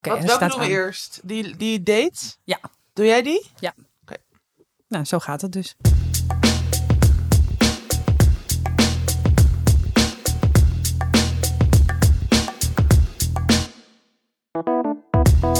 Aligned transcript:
Wat, 0.00 0.18
er 0.18 0.26
welke 0.26 0.48
doen 0.48 0.58
we 0.58 0.68
eerst? 0.68 1.20
Die, 1.22 1.56
die 1.56 1.82
date? 1.82 2.18
Ja. 2.44 2.58
Doe 2.92 3.06
jij 3.06 3.22
die? 3.22 3.50
Nou, 4.88 5.04
zo 5.04 5.18
gaat 5.18 5.40
het 5.40 5.52
dus. 5.52 5.76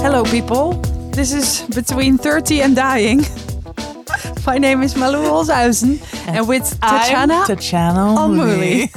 Hello 0.03 0.23
people. 0.23 0.81
This 1.11 1.33
is 1.33 1.65
Between 1.69 2.19
30 2.19 2.63
and 2.63 2.77
Dying. 2.77 3.27
My 4.47 4.59
name 4.59 4.85
is 4.85 4.95
Malou 4.95 5.27
Holzhuizen. 5.27 6.01
And 6.27 6.47
with 6.47 6.79
Tatjana 6.79 7.45
Tatjana 7.45 8.17
Almouli. 8.17 8.91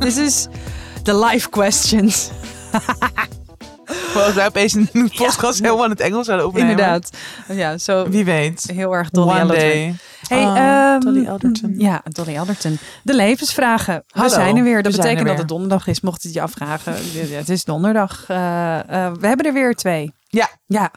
This 0.00 0.16
is 0.16 0.48
the 1.04 1.14
life 1.14 1.50
questions. 1.50 2.30
Volgens 4.12 4.34
mij 4.34 4.46
opeens 4.46 4.72
een 4.74 5.10
podcast 5.16 5.60
helemaal 5.60 5.84
in 5.84 5.90
het 5.90 6.00
Engels 6.00 6.26
zouden 6.26 6.46
opnemen. 6.46 6.70
Inderdaad. 6.70 7.10
Ja, 7.48 7.78
zo 7.78 8.08
Wie 8.08 8.24
weet. 8.24 8.70
heel 8.74 8.92
erg 8.92 9.10
Dolly 9.10 9.30
One 9.30 9.40
Alderton. 9.40 9.68
day. 9.68 9.94
Hey, 10.28 10.44
Oh, 10.46 10.56
ehm, 10.58 11.00
Dolly 11.00 11.28
Alderton. 11.28 11.74
Ja, 11.78 12.02
Dolly 12.04 12.38
Alderton. 12.38 12.78
De 13.02 13.14
levensvragen. 13.14 13.94
We 14.06 14.18
Hallo, 14.18 14.28
zijn 14.34 14.56
er 14.56 14.62
weer. 14.62 14.82
Dat 14.82 14.92
we 14.92 14.98
betekent 14.98 15.26
dat 15.26 15.38
het 15.38 15.48
donderdag 15.48 15.86
is, 15.86 16.00
mocht 16.00 16.22
het 16.22 16.32
je 16.32 16.40
afvragen. 16.42 16.94
Ja, 17.12 17.36
het 17.36 17.48
is 17.48 17.64
donderdag. 17.64 18.24
Eh, 18.28 18.78
eh, 18.78 19.12
we 19.20 19.26
hebben 19.26 19.46
er 19.46 19.52
weer 19.52 19.74
twee. 19.74 20.12
Ja. 20.28 20.48
Ja. 20.66 20.90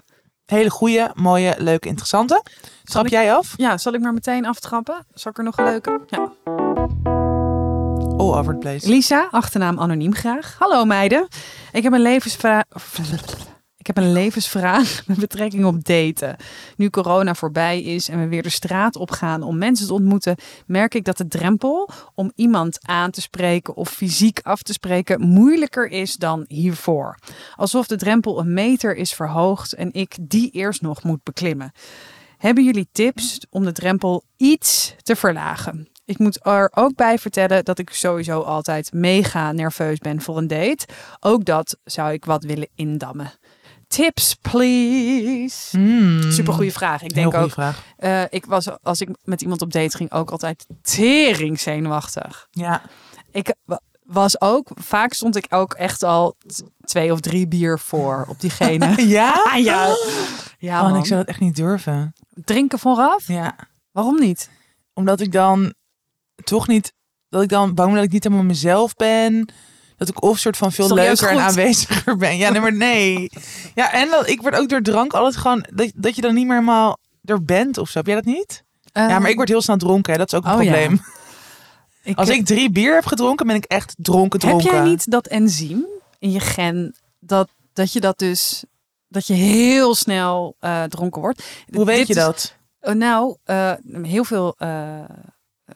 Hele 0.45 0.69
goede, 0.69 1.11
mooie, 1.13 1.55
leuke, 1.57 1.87
interessante. 1.87 2.43
Trap 2.83 3.05
ik- 3.05 3.11
jij 3.11 3.33
af? 3.33 3.53
ja, 3.55 3.77
zal 3.77 3.93
ik 3.93 4.01
maar 4.01 4.13
meteen 4.13 4.45
aftrappen? 4.45 5.05
Zal 5.13 5.31
ik 5.31 5.37
er 5.37 5.43
nog 5.43 5.57
een 5.57 5.65
leuke? 5.65 6.01
Ja. 6.07 6.31
Over 8.17 8.53
the 8.53 8.59
place. 8.59 8.89
Lisa, 8.89 9.27
achternaam 9.31 9.79
anoniem 9.79 10.13
graag. 10.13 10.55
Hallo 10.59 10.85
meiden. 10.85 11.27
Ik 11.71 11.83
heb 11.83 11.93
een 11.93 12.01
levensvraag. 12.01 12.63
Ik 13.77 13.95
heb 13.95 14.03
een 14.03 14.11
levensvraag 14.11 15.01
met 15.07 15.17
betrekking 15.17 15.65
op 15.65 15.83
daten. 15.83 16.35
Nu 16.77 16.89
corona 16.89 17.35
voorbij 17.35 17.81
is 17.81 18.09
en 18.09 18.19
we 18.19 18.27
weer 18.27 18.43
de 18.43 18.49
straat 18.49 18.95
op 18.95 19.11
gaan 19.11 19.41
om 19.41 19.57
mensen 19.57 19.87
te 19.87 19.93
ontmoeten, 19.93 20.35
merk 20.65 20.93
ik 20.93 21.03
dat 21.03 21.17
de 21.17 21.27
drempel 21.27 21.89
om 22.15 22.31
iemand 22.35 22.79
aan 22.81 23.11
te 23.11 23.21
spreken 23.21 23.75
of 23.75 23.89
fysiek 23.89 24.39
af 24.43 24.61
te 24.61 24.73
spreken 24.73 25.21
moeilijker 25.21 25.87
is 25.87 26.15
dan 26.15 26.45
hiervoor. 26.47 27.19
Alsof 27.55 27.87
de 27.87 27.95
drempel 27.95 28.39
een 28.39 28.53
meter 28.53 28.95
is 28.95 29.13
verhoogd 29.13 29.73
en 29.73 29.93
ik 29.93 30.17
die 30.21 30.49
eerst 30.49 30.81
nog 30.81 31.03
moet 31.03 31.23
beklimmen. 31.23 31.71
Hebben 32.37 32.63
jullie 32.63 32.87
tips 32.91 33.45
om 33.49 33.63
de 33.63 33.71
drempel 33.71 34.23
iets 34.37 34.95
te 35.03 35.15
verlagen? 35.15 35.89
Ik 36.05 36.19
moet 36.19 36.45
er 36.45 36.71
ook 36.73 36.95
bij 36.95 37.19
vertellen 37.19 37.65
dat 37.65 37.79
ik 37.79 37.89
sowieso 37.89 38.41
altijd 38.41 38.93
mega 38.93 39.51
nerveus 39.51 39.97
ben 39.97 40.21
voor 40.21 40.37
een 40.37 40.47
date. 40.47 40.87
Ook 41.19 41.45
dat 41.45 41.77
zou 41.83 42.11
ik 42.13 42.25
wat 42.25 42.43
willen 42.43 42.67
indammen. 42.75 43.31
Tips, 43.87 44.35
please. 44.41 45.77
Mm. 45.77 46.31
Super 46.31 46.53
goede 46.53 46.71
vraag. 46.71 47.01
Ik 47.01 47.13
denk 47.13 47.33
ook, 47.33 47.51
vraag. 47.51 47.83
eh, 47.97 48.23
ik 48.29 48.45
was 48.45 48.81
als 48.81 49.01
ik 49.01 49.09
met 49.23 49.41
iemand 49.41 49.61
op 49.61 49.71
date 49.73 49.97
ging 49.97 50.11
ook 50.11 50.31
altijd 50.31 50.65
tering 50.81 51.59
zenuwachtig. 51.59 52.47
Ja. 52.51 52.81
Ik 53.31 53.53
wa- 53.65 53.81
was 54.03 54.41
ook, 54.41 54.69
vaak 54.73 55.13
stond 55.13 55.35
ik 55.35 55.45
ook 55.49 55.73
echt 55.73 56.03
al 56.03 56.35
twee 56.83 57.11
of 57.11 57.19
drie 57.19 57.47
bier 57.47 57.79
voor 57.79 58.25
op 58.29 58.39
diegene. 58.39 58.95
Ja? 59.07 59.33
ja, 59.55 59.95
ja 60.57 60.89
Oh, 60.91 60.97
ik 60.97 61.05
zou 61.05 61.19
dat 61.19 61.29
echt 61.29 61.39
niet 61.39 61.55
durven. 61.55 62.13
Drinken 62.33 62.79
vooraf? 62.79 63.27
Ja. 63.27 63.55
Waarom 63.91 64.19
niet? 64.19 64.49
Omdat 64.93 65.19
ik 65.19 65.31
dan 65.31 65.73
toch 66.45 66.67
niet... 66.67 66.93
Dat 67.29 67.43
ik 67.43 67.49
dan 67.49 67.73
bang 67.73 67.87
ben 67.87 67.95
dat 67.95 68.05
ik 68.05 68.11
niet 68.11 68.23
helemaal 68.23 68.45
mezelf 68.45 68.93
ben. 68.93 69.49
Dat 69.97 70.09
ik 70.09 70.23
of 70.23 70.39
soort 70.39 70.57
van 70.57 70.71
veel 70.71 70.93
leuker 70.93 71.29
en 71.29 71.39
aanweziger 71.39 72.17
ben. 72.17 72.37
Ja, 72.37 72.49
nee, 72.49 72.61
maar 72.61 72.75
nee. 72.75 73.29
Ja, 73.75 73.91
en 73.91 74.09
dat, 74.09 74.29
ik 74.29 74.41
word 74.41 74.55
ook 74.55 74.69
door 74.69 74.81
drank 74.81 75.13
altijd 75.13 75.37
gewoon... 75.37 75.65
Dat, 75.73 75.91
dat 75.95 76.15
je 76.15 76.21
dan 76.21 76.33
niet 76.33 76.45
meer 76.45 76.53
helemaal 76.53 76.97
er 77.23 77.43
bent 77.43 77.77
of 77.77 77.89
zo. 77.89 77.97
Heb 77.97 78.07
jij 78.07 78.15
dat 78.15 78.25
niet? 78.25 78.63
ja, 78.93 79.19
maar 79.19 79.29
ik 79.29 79.35
word 79.35 79.49
heel 79.49 79.61
snel 79.61 79.77
dronken. 79.77 80.11
Hè. 80.11 80.17
Dat 80.17 80.33
is 80.33 80.37
ook 80.37 80.45
een 80.45 80.53
oh 80.53 80.63
ja. 80.63 80.71
probleem. 80.71 81.01
Ik, 82.03 82.17
Als 82.17 82.29
ik 82.29 82.45
drie 82.45 82.71
bier 82.71 82.93
heb 82.93 83.05
gedronken, 83.05 83.47
ben 83.47 83.55
ik 83.55 83.65
echt 83.65 83.95
dronken 83.97 84.39
heb 84.39 84.49
dronken. 84.49 84.73
jij 84.73 84.89
niet 84.89 85.11
dat 85.11 85.27
enzym 85.27 85.85
in 86.19 86.31
je 86.31 86.39
gen 86.39 86.95
dat, 87.19 87.49
dat 87.73 87.93
je 87.93 87.99
dat 87.99 88.19
dus 88.19 88.63
dat 89.07 89.27
je 89.27 89.33
heel 89.33 89.95
snel 89.95 90.55
eh, 90.59 90.83
dronken 90.83 91.21
wordt? 91.21 91.43
Hoe 91.71 91.85
weet 91.85 91.97
Dit 91.97 92.07
je 92.07 92.13
dat? 92.13 92.55
Oh, 92.81 92.93
nou, 92.93 93.35
eh, 93.43 93.73
heel 94.01 94.23
veel 94.23 94.55
eh, 94.57 94.99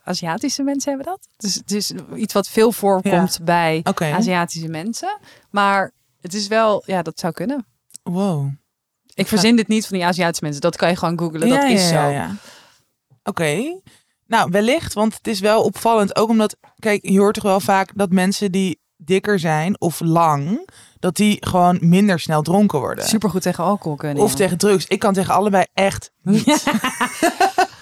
Aziatische 0.03 0.63
mensen 0.63 0.89
hebben 0.89 1.07
dat. 1.11 1.27
Dus 1.37 1.55
het 1.55 1.71
is 1.71 1.91
iets 2.15 2.33
wat 2.33 2.47
veel 2.47 2.71
voorkomt 2.71 3.39
bij 3.43 3.81
Oké. 3.83 4.05
Aziatische 4.05 4.67
mensen. 4.67 5.19
Maar 5.49 5.91
het 6.21 6.33
is 6.33 6.47
wel, 6.47 6.83
ja, 6.85 7.01
dat 7.01 7.19
zou 7.19 7.33
kunnen. 7.33 7.65
Wow. 8.03 8.49
Ik 9.13 9.27
verzin 9.27 9.55
dit 9.55 9.67
niet 9.67 9.87
van 9.87 9.97
die 9.97 10.05
Aziatische 10.05 10.43
mensen. 10.43 10.61
Dat 10.61 10.75
kan 10.75 10.89
je 10.89 10.95
gewoon 10.95 11.19
googlen. 11.19 11.49
dat 11.49 11.63
is 11.63 11.87
zo. 11.87 12.13
Oké. 13.23 13.79
Nou, 14.27 14.51
wellicht, 14.51 14.93
want 14.93 15.13
het 15.13 15.27
is 15.27 15.39
wel 15.39 15.63
opvallend. 15.63 16.15
Ook 16.15 16.29
omdat, 16.29 16.57
kijk, 16.79 17.09
je 17.09 17.19
hoort 17.19 17.33
toch 17.33 17.43
wel 17.43 17.59
vaak 17.59 17.91
dat 17.95 18.09
mensen 18.09 18.51
die 18.51 18.79
dikker 18.97 19.39
zijn 19.39 19.81
of 19.81 19.99
lang, 19.99 20.69
dat 20.99 21.15
die 21.15 21.37
gewoon 21.39 21.77
minder 21.81 22.19
snel 22.19 22.41
dronken 22.41 22.79
worden. 22.79 23.05
Supergoed 23.05 23.41
tegen 23.41 23.63
alcohol 23.63 23.97
kunnen. 23.97 24.23
Of 24.23 24.29
ja. 24.29 24.35
tegen 24.35 24.57
drugs. 24.57 24.85
Ik 24.87 24.99
kan 24.99 25.13
tegen 25.13 25.33
allebei 25.33 25.65
echt 25.73 26.11
niet. 26.21 26.45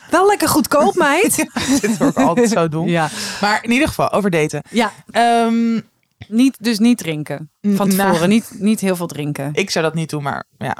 Wel 0.09 0.27
lekker 0.27 0.47
goedkoop, 0.47 0.95
meid. 0.95 1.35
Dit 1.81 1.97
word 1.97 2.17
ik 2.17 2.23
altijd 2.27 2.49
zo 2.49 2.67
dom. 2.67 2.87
ja. 2.87 3.09
Maar 3.41 3.63
in 3.63 3.71
ieder 3.71 3.87
geval, 3.87 4.11
over 4.11 4.29
daten. 4.29 4.61
ja, 4.69 4.91
Ehm, 5.11 5.79
niet, 6.27 6.57
dus 6.63 6.79
niet 6.79 6.97
drinken. 6.97 7.51
Van 7.61 7.87
nou, 7.87 8.09
tevoren. 8.09 8.29
Niet, 8.29 8.51
niet 8.59 8.79
heel 8.79 8.95
veel 8.95 9.07
drinken. 9.07 9.49
ik 9.53 9.69
zou 9.69 9.85
dat 9.85 9.93
niet 9.93 10.09
doen, 10.09 10.23
maar 10.23 10.43
ja. 10.57 10.77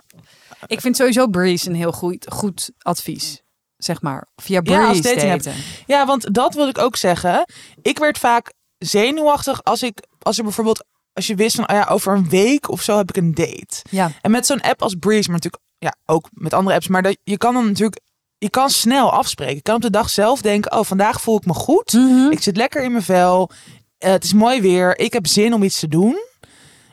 Ik 0.67 0.81
vind 0.81 0.95
sowieso 0.95 1.27
Breeze 1.27 1.69
een 1.69 1.75
heel 1.75 1.91
goed, 1.91 2.25
goed 2.33 2.71
advies. 2.81 3.41
Zeg 3.77 4.01
maar. 4.01 4.27
Via 4.35 4.61
Breeze 4.61 5.03
Ja, 5.15 5.31
app. 5.33 5.43
daten. 5.43 5.53
Ja, 5.85 6.05
want 6.05 6.33
dat 6.33 6.53
wil 6.53 6.67
ik 6.67 6.77
ook 6.77 6.95
zeggen. 6.95 7.45
Ik 7.81 7.97
werd 7.99 8.17
vaak 8.17 8.53
zenuwachtig 8.77 9.63
als 9.63 9.83
ik, 9.83 10.07
als 10.19 10.37
er 10.37 10.43
bijvoorbeeld, 10.43 10.85
als 11.13 11.27
je 11.27 11.35
wist 11.35 11.55
van, 11.55 11.69
oh 11.69 11.75
ja, 11.75 11.85
over 11.89 12.15
een 12.15 12.29
week 12.29 12.69
of 12.69 12.81
zo 12.81 12.97
heb 12.97 13.09
ik 13.09 13.17
een 13.17 13.33
date. 13.33 13.81
Ja. 13.89 14.11
En 14.21 14.31
met 14.31 14.45
zo'n 14.45 14.61
app 14.61 14.81
als 14.81 14.95
Breeze, 14.95 15.29
maar 15.29 15.39
natuurlijk 15.41 15.63
ja, 15.77 15.95
ook 16.05 16.27
met 16.31 16.53
andere 16.53 16.75
apps, 16.75 16.87
maar 16.87 17.01
dat, 17.01 17.17
je 17.23 17.37
kan 17.37 17.53
dan 17.53 17.65
natuurlijk, 17.65 17.99
je 18.37 18.49
kan 18.49 18.69
snel 18.69 19.11
afspreken. 19.11 19.55
Je 19.55 19.61
kan 19.61 19.75
op 19.75 19.81
de 19.81 19.89
dag 19.89 20.09
zelf 20.09 20.41
denken, 20.41 20.71
oh, 20.71 20.83
vandaag 20.83 21.21
voel 21.21 21.37
ik 21.37 21.45
me 21.45 21.53
goed. 21.53 21.93
Mhm. 21.93 22.31
Ik 22.31 22.41
zit 22.41 22.57
lekker 22.57 22.83
in 22.83 22.91
mijn 22.91 23.03
vel. 23.03 23.49
Eh, 23.97 24.11
het 24.11 24.23
is 24.23 24.33
mooi 24.33 24.61
weer. 24.61 24.99
Ik 24.99 25.13
heb 25.13 25.27
zin 25.27 25.53
om 25.53 25.63
iets 25.63 25.79
te 25.79 25.87
doen. 25.87 26.17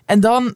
En 0.05 0.21
dan 0.21 0.55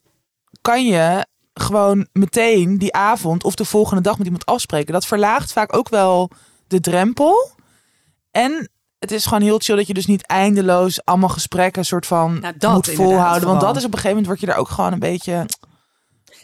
kan 0.62 0.86
je 0.86 1.26
gewoon 1.54 2.08
meteen 2.12 2.78
die 2.78 2.92
avond 2.92 3.44
of 3.44 3.54
de 3.54 3.64
volgende 3.64 4.02
dag 4.02 4.16
met 4.16 4.26
iemand 4.26 4.46
afspreken. 4.46 4.92
Dat 4.92 5.06
verlaagt 5.06 5.52
vaak 5.52 5.76
ook 5.76 5.88
wel 5.88 6.30
de 6.66 6.80
drempel. 6.80 7.50
En 8.30 8.70
het 8.98 9.12
is 9.12 9.24
gewoon 9.24 9.42
heel 9.42 9.58
chill 9.58 9.76
dat 9.76 9.86
je 9.86 9.94
dus 9.94 10.06
niet 10.06 10.26
eindeloos 10.26 11.04
allemaal 11.04 11.28
gesprekken 11.28 11.84
soort 11.84 12.06
van 12.06 12.44
Nou, 12.58 12.74
moet 12.74 12.90
volhouden. 12.90 13.48
Want 13.48 13.60
dat 13.60 13.76
is 13.76 13.84
op 13.84 13.92
een 13.92 13.98
gegeven 13.98 14.08
moment 14.08 14.26
word 14.26 14.40
je 14.40 14.46
er 14.46 14.60
ook 14.60 14.68
gewoon 14.68 14.92
een 14.92 14.98
beetje 14.98 15.46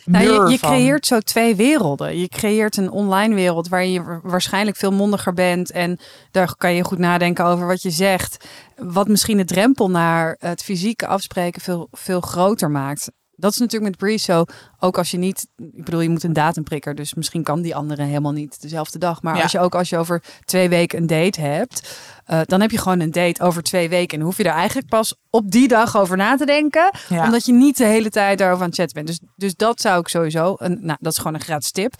Nou, 0.05 0.25
je, 0.25 0.51
je 0.51 0.59
creëert 0.59 1.07
zo 1.07 1.21
twee 1.21 1.57
werelden. 1.57 2.19
Je 2.19 2.29
creëert 2.29 2.77
een 2.77 2.91
online 2.91 3.35
wereld 3.35 3.69
waar 3.69 3.85
je 3.85 4.03
wa- 4.03 4.21
waarschijnlijk 4.23 4.77
veel 4.77 4.93
mondiger 4.93 5.33
bent. 5.33 5.71
En 5.71 5.99
daar 6.31 6.55
kan 6.57 6.75
je 6.75 6.85
goed 6.85 6.99
nadenken 6.99 7.45
over 7.45 7.67
wat 7.67 7.83
je 7.83 7.91
zegt. 7.91 8.45
Wat 8.77 9.09
misschien 9.09 9.37
de 9.37 9.45
drempel 9.45 9.91
naar 9.91 10.37
het 10.39 10.63
fysieke 10.63 11.07
afspreken 11.07 11.61
veel, 11.63 11.89
veel 11.91 12.21
groter 12.21 12.71
maakt. 12.71 13.11
Dat 13.45 13.53
is 13.53 13.59
natuurlijk 13.59 13.91
met 13.91 13.99
Breeze 14.01 14.25
zo. 14.25 14.45
Ook 14.79 14.99
als 14.99 15.11
je 15.11 15.17
niet, 15.19 15.47
ik 15.57 15.85
bedoel, 15.85 16.01
je 16.01 16.09
moet 16.09 16.23
een 16.23 16.33
datum 16.33 16.65
prikken. 16.65 16.97
Dus 16.97 17.15
misschien 17.15 17.43
kan 17.43 17.63
die 17.63 17.75
andere 17.77 18.03
helemaal 18.03 18.33
niet 18.33 18.63
dezelfde 18.63 18.99
dag. 18.99 19.23
Maar 19.23 19.37
Ja. 19.37 19.43
als 19.43 19.53
je 19.53 19.59
ook 19.61 19.75
als 19.75 19.89
je 19.89 19.97
over 19.97 20.23
twee 20.45 20.69
weken 20.69 20.99
een 20.99 21.07
date 21.07 21.41
hebt, 21.41 21.99
eh, 22.25 22.41
dan 22.45 22.61
heb 22.61 22.71
je 22.71 22.79
gewoon 22.79 23.01
een 23.01 23.11
date 23.11 23.43
over 23.43 23.63
twee 23.63 23.89
weken. 23.89 24.19
En 24.19 24.25
hoef 24.25 24.37
je 24.37 24.45
er 24.45 24.51
eigenlijk 24.51 24.89
pas 24.89 25.15
op 25.31 25.51
die 25.51 25.69
dag 25.69 25.97
over 25.97 26.17
na 26.17 26.37
te 26.37 26.47
denken 26.47 26.91
Ja. 27.09 27.25
omdat 27.25 27.47
je 27.47 27.53
niet 27.53 27.77
de 27.77 27.85
hele 27.85 28.11
tijd 28.11 28.39
daarover 28.39 28.63
aan 28.63 28.69
het 28.71 28.79
chatten 28.79 29.05
bent. 29.05 29.07
Dus, 29.07 29.29
dus 29.37 29.55
dat 29.55 29.81
zou 29.81 30.01
ik 30.01 30.09
sowieso. 30.09 30.55
Een, 30.59 30.79
nou, 30.81 30.99
dat 31.01 31.13
is 31.13 31.19
gewoon 31.19 31.35
een 31.35 31.41
gratis 31.41 31.71
tip. 31.71 31.95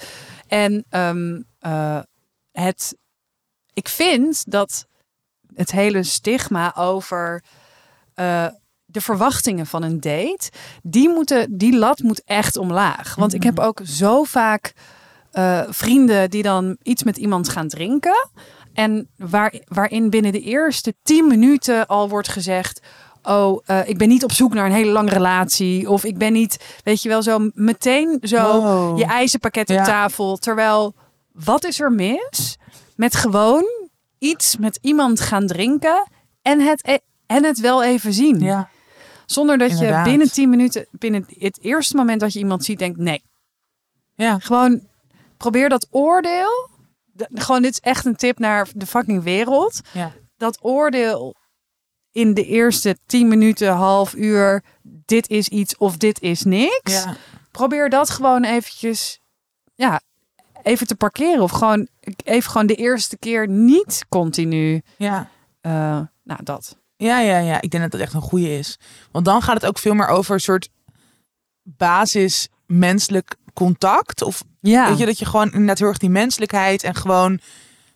En 0.47 0.85
ehm, 0.89 1.41
eh, 1.59 2.01
het. 2.53 2.97
Ik 3.73 3.89
vind 3.89 4.51
dat 4.51 4.87
het 5.55 5.71
hele 5.71 6.03
stigma 6.03 6.77
over 6.77 7.43
eh, 8.15 8.47
de 8.95 9.01
verwachtingen 9.01 9.67
van 9.67 9.83
een 9.83 10.01
date, 10.01 10.51
die 10.83 11.09
moeten, 11.09 11.59
die 11.59 11.77
lat 11.77 11.99
moet 11.99 12.23
echt 12.25 12.57
omlaag. 12.57 13.15
Want 13.15 13.35
ik 13.35 13.43
heb 13.43 13.59
ook 13.59 13.81
zo 13.85 14.25
vaak 14.25 14.73
eh, 15.31 15.61
vrienden 15.69 16.31
die 16.31 16.43
dan 16.43 16.77
iets 16.83 17.03
met 17.03 17.17
iemand 17.17 17.49
gaan 17.49 17.69
drinken. 17.69 18.29
En 18.73 19.09
waar, 19.17 19.55
waarin 19.65 20.11
binnen 20.11 20.33
de 20.33 20.41
eerste 20.41 20.95
tien 21.03 21.27
minuten 21.27 21.87
al 21.87 22.09
wordt 22.09 22.29
gezegd. 22.29 22.81
Oh, 23.23 23.61
eh, 23.67 23.89
ik 23.89 23.99
ben 23.99 24.09
niet 24.09 24.25
op 24.25 24.33
zoek 24.33 24.55
naar 24.55 24.67
een 24.67 24.73
hele 24.73 24.91
lange 24.93 25.11
relatie. 25.11 25.91
Of 25.91 26.05
ik 26.05 26.19
ben 26.19 26.33
niet, 26.33 26.65
weet 26.85 27.03
je 27.03 27.09
wel, 27.09 27.23
zo 27.23 27.51
meteen 27.55 28.19
zo 28.23 28.61
Wow. 28.61 28.99
je 28.99 29.05
ijzerpakket 29.05 29.71
op 29.71 29.77
Ja. 29.77 29.85
tafel. 29.85 30.37
Terwijl, 30.37 30.95
wat 31.33 31.65
is 31.65 31.81
er 31.81 31.93
mis 31.93 32.57
met 32.97 33.17
gewoon 33.17 33.65
iets 34.19 34.57
met 34.57 34.79
iemand 34.83 35.21
gaan 35.21 35.47
drinken 35.47 36.09
en 36.43 36.61
het, 36.61 36.89
e- 36.89 36.99
en 37.27 37.45
het 37.45 37.61
wel 37.61 37.83
even 37.85 38.13
zien? 38.13 38.39
Ja. 38.41 38.69
Zonder 39.27 39.59
dat 39.59 39.71
Inderdaad. 39.71 40.05
je 40.05 40.11
binnen 40.11 40.33
10 40.33 40.51
minuten, 40.51 40.87
binnen 40.91 41.27
het 41.39 41.61
eerste 41.61 41.97
moment 41.97 42.21
dat 42.21 42.33
je 42.33 42.39
iemand 42.39 42.65
ziet, 42.65 42.79
denkt: 42.79 42.99
nee, 42.99 43.23
Ja. 44.15 44.39
Gewoon 44.39 44.89
probeer 45.37 45.69
dat 45.69 45.87
oordeel. 45.91 46.69
de- 47.17 47.29
gewoon, 47.35 47.63
dit 47.63 47.71
is 47.73 47.81
echt 47.81 48.05
een 48.05 48.17
tip 48.17 48.39
naar 48.39 48.69
de 48.75 48.87
fucking 48.87 49.23
wereld. 49.23 49.81
Ja. 49.93 50.13
Dat 50.37 50.59
oordeel 50.63 51.35
in 52.13 52.35
de 52.35 52.45
eerste 52.45 52.99
10 53.07 53.29
minuten, 53.29 53.73
half 53.73 54.15
uur. 54.15 54.65
Dit 54.83 55.29
is 55.29 55.49
iets 55.49 55.77
of 55.77 55.97
dit 55.97 56.21
is 56.21 56.43
niks. 56.43 56.93
Ja. 56.93 57.17
Probeer 57.51 57.89
dat 57.91 58.11
gewoon 58.11 58.45
eventjes. 58.45 59.21
Ja, 59.75 60.01
even 60.63 60.87
te 60.87 60.95
parkeren. 60.95 61.43
Of 61.43 61.51
gewoon 61.51 61.89
even 62.25 62.51
gewoon 62.51 62.67
de 62.67 62.75
eerste 62.75 63.19
keer 63.19 63.49
niet 63.49 64.05
continu. 64.09 64.83
Ja. 64.97 65.29
eh, 65.61 66.01
nou, 66.23 66.43
dat. 66.43 66.77
Ja, 67.05 67.21
ja, 67.21 67.39
ja. 67.39 67.61
Ik 67.61 67.71
denk 67.71 67.83
dat 67.83 67.93
dat 67.93 68.01
echt 68.01 68.15
een 68.15 68.21
goede 68.21 68.59
is. 68.59 68.79
Want 69.11 69.25
dan 69.25 69.43
gaat 69.43 69.55
het 69.55 69.67
ook 69.67 69.79
veel 69.79 69.95
meer 69.95 70.09
over 70.09 70.35
een 70.35 70.41
soort 70.41 70.69
basis 71.63 72.49
menselijk 72.67 73.37
contact. 73.55 74.23
Of 74.23 74.43
Ja. 74.61 74.89
weet 74.89 74.99
je, 74.99 75.07
dat 75.07 75.19
je 75.19 75.25
gewoon 75.25 75.53
inderdaad 75.53 75.79
heel 75.79 75.89
erg 75.89 75.99
die 75.99 76.11
menselijkheid 76.11 76.83
en 76.83 76.95
gewoon... 76.95 77.41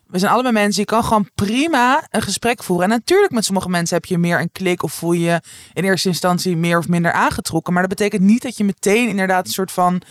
We 0.05 0.19
zijn 0.19 0.31
allemaal 0.31 0.51
mensen, 0.51 0.81
je 0.81 0.87
kan 0.87 1.03
gewoon 1.03 1.29
prima 1.35 2.07
een 2.09 2.21
gesprek 2.21 2.63
voeren. 2.63 2.85
En 2.85 2.89
natuurlijk 2.89 3.31
met 3.31 3.45
sommige 3.45 3.69
mensen 3.69 3.95
heb 3.95 4.05
je 4.05 4.17
meer 4.17 4.39
een 4.39 4.51
klik 4.51 4.83
of 4.83 4.93
voel 4.93 5.11
je 5.11 5.19
je 5.19 5.41
in 5.73 5.83
eerste 5.83 6.07
instantie 6.07 6.57
meer 6.57 6.77
of 6.77 6.87
minder 6.87 7.11
aangetrokken. 7.11 7.73
Maar 7.73 7.87
dat 7.87 7.97
betekent 7.97 8.21
niet 8.21 8.41
dat 8.41 8.57
je 8.57 8.63
meteen 8.63 9.07
inderdaad 9.07 9.45
een 9.45 9.51
soort 9.51 9.71
van 9.71 10.01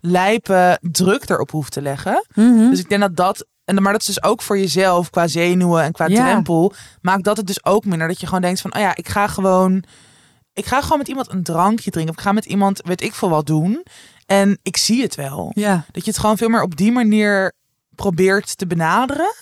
lijpe 0.00 0.78
druk 0.80 1.28
erop 1.28 1.50
hoeft 1.50 1.72
te 1.72 1.82
leggen. 1.82 2.26
Mhm. 2.34 2.70
Dus 2.70 2.78
ik 2.78 2.88
denk 2.88 3.00
dat 3.00 3.16
dat. 3.16 3.46
En, 3.64 3.82
maar 3.82 3.92
dat 3.92 4.00
is 4.00 4.06
dus 4.06 4.22
ook 4.22 4.42
voor 4.42 4.58
jezelf 4.58 5.10
qua 5.10 5.26
zenuwen 5.26 5.82
en 5.82 5.92
qua 5.92 6.06
Ja. 6.06 6.24
drempel. 6.24 6.72
Maakt 7.00 7.24
dat 7.24 7.36
het 7.36 7.46
dus 7.46 7.64
ook 7.64 7.84
minder. 7.84 8.08
Dat 8.08 8.20
je 8.20 8.26
gewoon 8.26 8.40
denkt 8.42 8.60
van, 8.60 8.74
oh 8.74 8.80
ja, 8.80 8.96
ik 8.96 9.08
ga 9.08 9.26
gewoon. 9.26 9.84
Ik 10.52 10.66
ga 10.66 10.80
gewoon 10.82 10.98
met 10.98 11.08
iemand 11.08 11.30
een 11.32 11.42
drankje 11.42 11.90
drinken. 11.90 12.12
Of 12.14 12.18
ik 12.20 12.26
ga 12.26 12.32
met 12.32 12.44
iemand, 12.44 12.80
weet 12.84 13.02
ik 13.02 13.14
veel 13.14 13.28
wat 13.30 13.46
doen. 13.46 13.84
En 14.26 14.58
ik 14.62 14.76
zie 14.76 15.02
het 15.02 15.14
wel. 15.14 15.50
ja. 15.54 15.84
Dat 15.90 16.04
je 16.04 16.10
het 16.10 16.20
gewoon 16.20 16.36
veel 16.38 16.48
meer 16.48 16.62
op 16.62 16.76
die 16.76 16.92
manier 16.92 17.52
probeert 17.94 18.58
te 18.58 18.66
benaderen. 18.66 19.34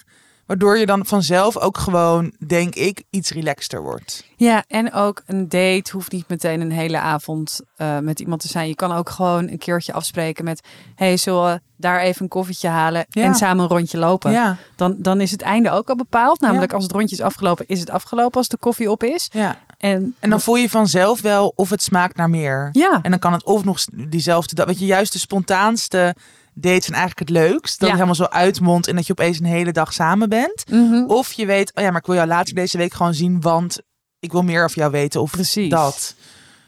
Waardoor 0.51 0.79
je 0.79 0.87
dan 0.87 1.07
vanzelf 1.07 1.57
ook 1.59 1.79
gewoon, 1.79 2.33
denk 2.47 2.75
ik, 2.75 3.03
iets 3.11 3.31
relaxter 3.31 3.83
wordt. 3.83 4.25
Ja, 4.37 4.65
en 4.69 4.93
ook 4.93 5.23
een 5.27 5.49
date 5.49 5.91
hoeft 5.93 6.13
niet 6.13 6.29
meteen 6.29 6.61
een 6.61 6.71
hele 6.73 6.99
avond 6.99 7.61
eh, 7.77 7.99
met 7.99 8.21
iemand 8.21 8.41
te 8.41 8.49
zijn. 8.49 8.69
Je 8.69 8.75
kan 8.75 8.93
ook 8.93 9.09
gewoon 9.11 9.49
een 9.49 9.59
keertje 9.59 9.93
afspreken 9.93 10.45
met... 10.45 10.61
hey, 10.95 11.17
zullen 11.17 11.45
we 11.53 11.61
daar 11.77 12.01
even 12.01 12.23
een 12.23 12.29
koffietje 12.29 12.69
halen 12.69 13.07
Ja. 13.09 13.23
en 13.23 13.35
samen 13.35 13.63
een 13.63 13.71
rondje 13.71 13.99
lopen? 13.99 14.33
Ja, 14.33 14.57
Dan, 14.77 14.95
dan 14.99 15.21
is 15.21 15.31
het 15.31 15.43
einde 15.43 15.71
ook 15.71 15.89
al 15.89 15.97
bepaald. 15.97 16.41
Namelijk 16.41 16.73
als 16.73 16.83
het 16.83 16.93
rondje 16.93 17.17
is 17.17 17.23
afgelopen, 17.23 17.65
is 17.69 17.81
het 17.81 17.91
afgelopen 17.91 18.39
als 18.39 18.49
de 18.49 18.57
koffie 18.57 18.91
op 18.91 19.03
is. 19.03 19.29
ja. 19.33 19.59
En, 19.79 20.15
En 20.21 20.31
dan 20.31 20.41
voel 20.41 20.57
je 20.57 20.71
vanzelf 20.71 21.21
wel 21.21 21.53
of 21.57 21.71
het 21.71 21.83
smaakt 21.83 22.17
naar 22.17 22.31
meer. 22.31 22.69
ja, 22.73 22.99
En 23.03 23.11
dan 23.11 23.21
kan 23.21 23.33
het 23.33 23.45
of 23.45 23.65
nog 23.65 23.85
diezelfde 23.93 24.55
dag. 24.55 24.67
Weet 24.67 24.79
je, 24.79 24.87
juist 24.87 25.13
de 25.13 25.19
spontaanste 25.19 26.15
dates 26.55 26.85
zijn 26.85 26.99
eigenlijk 26.99 27.19
het 27.19 27.39
leukst. 27.39 27.79
Dat 27.81 27.89
Ja. 27.89 27.95
het 27.97 28.05
helemaal 28.05 28.15
zo 28.15 28.25
uitmondt 28.37 28.87
en 28.87 28.97
dat 28.97 29.07
je 29.07 29.13
opeens 29.13 29.39
een 29.39 29.45
hele 29.47 29.73
dag 29.73 29.93
samen 29.93 30.29
bent. 30.29 30.65
Mhm. 30.71 31.05
Of 31.07 31.33
je 31.33 31.47
weet, 31.47 31.73
oh 31.75 31.83
ja, 31.85 31.91
maar 31.91 32.01
ik 32.01 32.07
wil 32.07 32.15
jou 32.15 32.27
later 32.27 32.55
deze 32.55 32.77
week 32.79 32.93
gewoon 32.95 33.15
zien, 33.15 33.41
want 33.41 33.79
ik 34.19 34.33
wil 34.33 34.43
meer 34.43 34.65
over 34.65 34.79
jou 34.79 34.91
weten. 34.91 35.21
Of 35.21 35.31
Precies. 35.31 35.71
dat. 35.71 36.15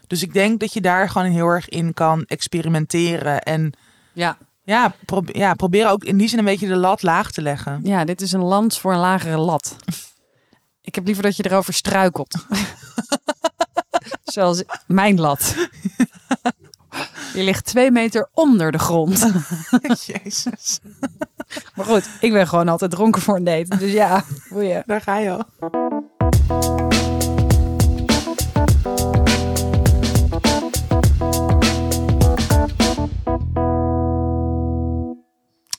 Dus 0.06 0.22
ik 0.22 0.32
denk 0.32 0.60
dat 0.60 0.72
je 0.72 0.80
daar 0.80 1.08
gewoon 1.10 1.30
heel 1.30 1.46
erg 1.46 1.68
in 1.68 1.94
kan 1.94 2.24
experimenteren. 2.26 3.40
En 3.42 3.72
ja. 4.12 4.36
ja, 4.62 4.94
probe- 5.06 5.38
ja, 5.38 5.54
proberen 5.54 5.90
ook 5.90 6.04
in 6.04 6.16
die 6.16 6.28
zin 6.28 6.38
een 6.38 6.44
beetje 6.44 6.68
de 6.68 6.76
lat 6.76 7.02
laag 7.02 7.30
te 7.30 7.42
leggen. 7.42 7.80
ja, 7.82 8.04
dit 8.04 8.20
is 8.20 8.32
een 8.32 8.42
lans 8.42 8.80
voor 8.80 8.92
een 8.92 8.98
lagere 8.98 9.38
lat. 9.38 9.76
Ik 10.84 10.94
heb 10.94 11.04
liever 11.06 11.22
dat 11.22 11.36
je 11.36 11.44
erover 11.46 11.74
struikelt. 11.74 12.34
Zoals 14.24 14.62
mijn 14.86 15.20
lat. 15.20 15.54
Je 17.34 17.42
ligt 17.42 17.64
twee 17.64 17.90
meter 17.90 18.28
onder 18.32 18.72
de 18.72 18.78
grond. 18.78 19.30
Jezus, 20.06 20.78
Maar 21.74 21.84
goed, 21.86 22.08
ik 22.20 22.32
ben 22.32 22.48
gewoon 22.48 22.68
altijd 22.68 22.90
dronken 22.90 23.22
voor 23.22 23.36
een 23.36 23.44
date. 23.44 23.76
Dus 23.76 23.92
ja, 23.92 24.24
hoe 24.48 24.64
je. 24.64 24.82
daar 24.86 25.00
ga 25.00 25.18
je 25.18 25.30
al. 25.30 25.44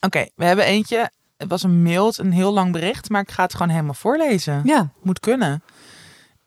Oké, 0.01 0.25
we 0.35 0.45
hebben 0.45 0.65
eentje. 0.65 1.11
Het 1.38 1.50
was 1.50 1.63
een 1.63 1.81
mail, 1.83 2.13
een 2.17 2.31
heel 2.31 2.53
lang 2.53 2.71
bericht, 2.71 3.09
maar 3.09 3.21
ik 3.21 3.31
ga 3.31 3.44
het 3.44 3.51
gewoon 3.53 3.69
helemaal 3.69 3.94
voorlezen. 3.94 4.61
Ja, 4.63 4.89
Moet 5.01 5.19
kunnen. 5.19 5.63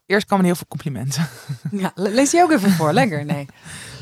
Eerst 0.06 0.26
kwamen 0.26 0.44
heel 0.44 0.54
veel 0.54 0.66
complimenten. 0.68 1.28
ja, 1.70 1.92
le- 1.94 2.08
lees 2.08 2.30
die 2.30 2.42
ook 2.42 2.50
even 2.50 2.70
voor. 2.70 2.92
Lekker, 2.92 3.24
nee. 3.24 3.46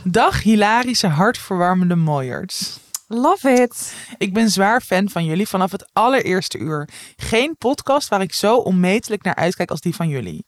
Dag 0.06 0.42
hilarische, 0.42 1.06
hartverwarmende 1.06 1.96
mooiers. 1.96 2.78
Love 3.08 3.50
it. 3.50 3.94
Ik 4.18 4.32
ben 4.32 4.50
zwaar 4.50 4.80
fan 4.80 5.08
van 5.08 5.24
jullie 5.24 5.48
vanaf 5.48 5.72
het 5.72 5.88
allereerste 5.92 6.58
uur. 6.58 6.88
Geen 7.16 7.56
podcast 7.58 8.08
waar 8.08 8.20
ik 8.20 8.34
zo 8.34 8.56
onmetelijk 8.56 9.22
naar 9.22 9.34
uitkijk 9.34 9.70
als 9.70 9.80
die 9.80 9.94
van 9.94 10.08
jullie. 10.08 10.46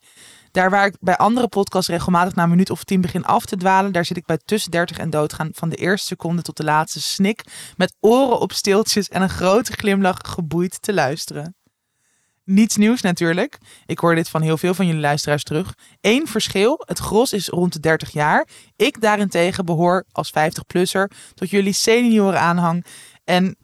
Daar 0.51 0.71
waar 0.71 0.87
ik 0.87 0.97
bij 1.01 1.17
andere 1.17 1.49
podcasts 1.49 1.91
regelmatig 1.91 2.35
na 2.35 2.43
een 2.43 2.49
minuut 2.49 2.71
of 2.71 2.85
tien 2.85 3.01
begin 3.01 3.25
af 3.25 3.45
te 3.45 3.57
dwalen, 3.57 3.93
daar 3.93 4.05
zit 4.05 4.17
ik 4.17 4.27
bij 4.27 4.39
tussen 4.45 4.71
30 4.71 4.99
en 4.99 5.11
doodgaan 5.11 5.49
van 5.53 5.69
de 5.69 5.77
eerste 5.77 6.07
seconde 6.07 6.43
tot 6.43 6.57
de 6.57 6.65
laatste 6.65 7.01
snik, 7.01 7.45
met 7.77 7.95
oren 8.01 8.41
op 8.41 8.53
stiltjes 8.53 9.09
en 9.09 9.23
een 9.23 9.29
grote 9.29 9.73
glimlach 9.73 10.19
geboeid 10.23 10.83
te 10.83 10.95
luisteren. 10.95 11.55
Niets 12.47 12.77
nieuws 12.77 13.01
natuurlijk. 13.01 13.59
Ik 13.87 13.99
hoor 13.99 14.15
dit 14.15 14.29
van 14.29 14.43
heel 14.43 14.57
veel 14.57 14.75
van 14.75 14.87
jullie 14.87 15.01
luisteraars 15.01 15.43
terug. 15.43 15.75
Eén 16.01 16.27
verschil, 16.27 16.83
het 16.85 16.99
gros 16.99 17.33
is 17.33 17.49
rond 17.49 17.73
de 17.73 17.81
30 17.81 18.13
jaar. 18.13 18.49
Ik 18.77 19.01
daarentegen 19.01 19.65
behoor 19.65 20.05
als 20.13 20.31
50-plusser 20.31 21.11
tot 21.35 21.51
jullie 21.51 21.73
senioren 21.73 22.41
aanhang 22.41 22.87
en 23.25 23.57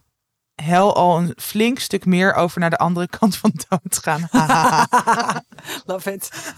hel 0.55 0.95
al 0.95 1.17
een 1.17 1.33
flink 1.35 1.79
stuk 1.79 2.05
meer 2.05 2.33
over 2.33 2.59
naar 2.59 2.69
de 2.69 2.77
andere 2.77 3.07
kant 3.19 3.35
van 3.35 3.53
doodgaan. 3.69 4.27
Love 5.85 6.13
it. 6.13 6.53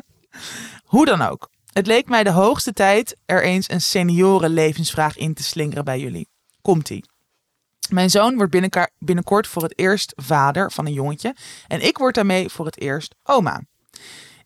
Hoe 0.92 1.04
dan 1.04 1.22
ook. 1.22 1.50
Het 1.72 1.86
leek 1.86 2.08
mij 2.08 2.24
de 2.24 2.30
hoogste 2.30 2.72
tijd 2.72 3.16
er 3.24 3.42
eens 3.42 3.70
een 3.70 3.80
senioren 3.80 4.50
levensvraag 4.50 5.16
in 5.16 5.34
te 5.34 5.42
slingeren 5.42 5.84
bij 5.84 6.00
jullie. 6.00 6.28
Komt-ie. 6.62 7.15
Mijn 7.90 8.10
zoon 8.10 8.36
wordt 8.36 8.80
binnenkort 8.98 9.46
voor 9.46 9.62
het 9.62 9.78
eerst 9.78 10.12
vader 10.16 10.72
van 10.72 10.86
een 10.86 10.92
jongetje. 10.92 11.34
En 11.66 11.86
ik 11.86 11.98
word 11.98 12.14
daarmee 12.14 12.48
voor 12.48 12.66
het 12.66 12.80
eerst 12.80 13.14
oma. 13.22 13.62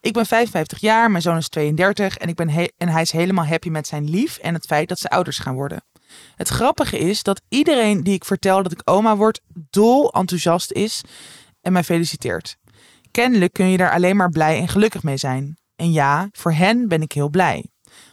Ik 0.01 0.13
ben 0.13 0.27
55 0.27 0.79
jaar, 0.79 1.11
mijn 1.11 1.23
zoon 1.23 1.37
is 1.37 1.49
32 1.49 2.17
en, 2.17 2.29
ik 2.29 2.35
ben 2.35 2.49
en 2.77 2.89
hij 2.89 3.03
is 3.03 3.13
helemaal 3.13 3.47
happy 3.47 3.69
met 3.69 3.87
zijn 3.87 4.11
lief 4.11 4.39
en 4.39 4.55
het 4.55 4.67
feit 4.67 4.89
dat 4.89 4.99
ze 4.99 5.11
ouders 5.11 5.39
gaan 5.39 5.55
worden. 5.55 5.85
Het 6.37 6.49
grappige 6.49 6.99
is 6.99 7.23
dat 7.23 7.43
iedereen 7.49 8.03
die 8.03 8.15
ik 8.15 8.25
vertel 8.25 8.63
dat 8.63 8.73
ik 8.73 8.81
oma 8.85 9.17
word, 9.17 9.41
dol 9.71 10.13
enthousiast 10.13 10.73
is 10.73 11.01
en 11.61 11.73
mij 11.73 11.85
feliciteert. 11.85 12.57
Kennelijk 13.11 13.53
kun 13.53 13.67
je 13.67 13.77
daar 13.77 13.93
alleen 13.93 14.17
maar 14.17 14.31
blij 14.31 14.59
en 14.59 14.69
gelukkig 14.69 15.03
mee 15.03 15.17
zijn. 15.17 15.59
En 15.77 15.93
ja, 15.93 16.29
voor 16.33 16.53
hen 16.53 16.89
ben 16.89 17.03
ik 17.03 17.13
heel 17.13 17.29
blij. 17.29 17.65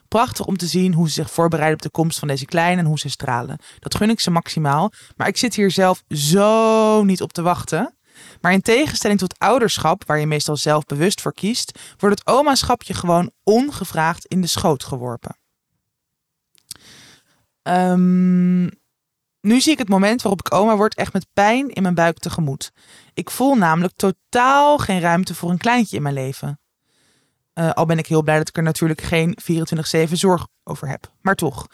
Prachtig 0.07 0.45
om 0.45 0.57
te 0.57 0.67
zien 0.67 0.93
hoe 0.93 1.07
ze 1.07 1.13
zich 1.13 1.31
voorbereiden 1.31 1.77
op 1.77 1.83
de 1.83 1.89
komst 1.89 2.19
van 2.19 2.27
deze 2.27 2.45
kleine 2.45 2.81
en 2.81 2.87
hoe 2.87 2.99
ze 2.99 3.09
stralen. 3.09 3.59
Dat 3.79 3.95
gun 3.95 4.09
ik 4.09 4.19
ze 4.19 4.31
maximaal. 4.31 4.91
Maar 5.15 5.27
ik 5.27 5.37
zit 5.37 5.55
hier 5.55 5.71
zelf 5.71 6.03
zo 6.09 7.03
niet 7.03 7.21
op 7.21 7.33
te 7.33 7.41
wachten. 7.41 7.97
Maar 8.41 8.53
in 8.53 8.61
tegenstelling 8.61 9.19
tot 9.19 9.39
ouderschap, 9.39 10.05
waar 10.05 10.19
je 10.19 10.27
meestal 10.27 10.57
zelf 10.57 10.85
bewust 10.85 11.21
voor 11.21 11.33
kiest, 11.33 11.79
wordt 11.97 12.19
het 12.19 12.27
omaschap 12.27 12.83
je 12.83 12.93
gewoon 12.93 13.31
ongevraagd 13.43 14.25
in 14.25 14.41
de 14.41 14.47
schoot 14.47 14.83
geworpen. 14.83 15.37
Ehm, 17.61 18.63
nu 19.41 19.61
zie 19.61 19.71
ik 19.71 19.77
het 19.77 19.89
moment 19.89 20.21
waarop 20.21 20.39
ik 20.39 20.53
oma 20.53 20.75
word 20.75 20.95
echt 20.95 21.13
met 21.13 21.27
pijn 21.33 21.69
in 21.69 21.81
mijn 21.81 21.95
buik 21.95 22.19
tegemoet. 22.19 22.71
Ik 23.13 23.31
voel 23.31 23.55
namelijk 23.55 23.93
totaal 23.95 24.77
geen 24.77 24.99
ruimte 24.99 25.35
voor 25.35 25.49
een 25.49 25.57
kleintje 25.57 25.95
in 25.95 26.01
mijn 26.01 26.13
leven. 26.13 26.59
Eh, 27.57 27.71
al 27.71 27.85
ben 27.85 27.97
ik 27.97 28.07
heel 28.07 28.23
blij 28.23 28.37
dat 28.37 28.47
ik 28.47 28.57
er 28.57 28.63
natuurlijk 28.63 29.01
geen 29.01 29.37
24-7 30.09 30.11
zorg 30.11 30.47
over 30.63 30.87
heb. 30.87 31.11
Maar 31.21 31.35
toch. 31.35 31.67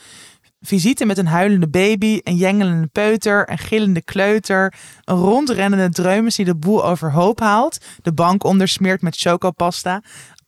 Visite 0.61 1.05
met 1.05 1.17
een 1.17 1.27
huilende 1.27 1.69
baby, 1.69 2.19
een 2.23 2.35
jengelende 2.35 2.87
peuter, 2.87 3.49
een 3.49 3.57
gillende 3.57 4.01
kleuter, 4.01 4.73
een 5.03 5.15
rondrennende 5.15 5.89
dreumes 5.89 6.35
die 6.35 6.45
de 6.45 6.55
boel 6.55 6.85
overhoop 6.85 7.39
haalt, 7.39 7.77
de 8.01 8.13
bank 8.13 8.43
ondersmeert 8.43 9.01
met 9.01 9.17
chocopasta, 9.17 10.01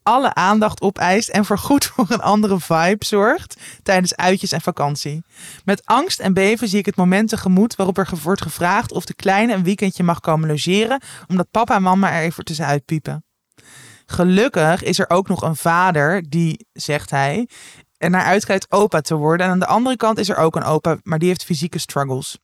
alle 0.04 0.34
aandacht 0.34 0.82
opeist 0.82 1.30
en 1.30 1.46
voorgoed 1.46 1.86
voor 1.86 2.06
een 2.10 2.22
andere 2.22 2.60
vibe 2.60 3.06
zorgt 3.06 3.62
tijdens 3.84 4.16
uitjes 4.16 4.52
en 4.52 4.62
vakantie. 4.62 5.24
Met 5.66 5.86
angst 5.86 6.20
en 6.20 6.34
beven 6.34 6.68
zie 6.68 6.80
ik 6.80 6.86
het 6.86 6.96
moment 6.96 7.30
tegemoet 7.30 7.76
waarop 7.76 7.98
er 7.98 8.10
wordt 8.24 8.42
gevraagd 8.42 8.92
of 8.92 9.06
de 9.06 9.14
kleine 9.14 9.54
een 9.54 9.64
weekendje 9.64 10.04
mag 10.04 10.20
komen 10.20 10.50
logeren, 10.50 11.02
omdat 11.28 11.52
papa 11.52 11.76
en 11.76 11.82
mama 11.82 12.12
er 12.12 12.24
even 12.24 12.46
tussenuit 12.46 12.86
piepen. 12.86 13.25
Gelukkig 14.06 14.84
is 14.84 15.00
er 15.00 15.10
ook 15.10 15.28
nog 15.28 15.42
een 15.42 15.56
vader 15.56 16.30
die, 16.30 16.68
zegt 16.74 17.10
hij, 17.10 17.50
er 17.98 18.10
naar 18.10 18.26
uitkijkt 18.26 18.72
opa 18.72 19.02
te 19.02 19.16
worden. 19.16 19.46
En 19.46 19.52
aan 19.52 19.60
de 19.60 19.66
andere 19.66 19.98
kant 19.98 20.18
is 20.18 20.30
er 20.30 20.38
ook 20.38 20.56
een 20.56 20.64
opa, 20.64 20.98
maar 21.04 21.20
die 21.20 21.28
heeft 21.28 21.44
fysieke 21.44 21.80
struggles. 21.80 22.38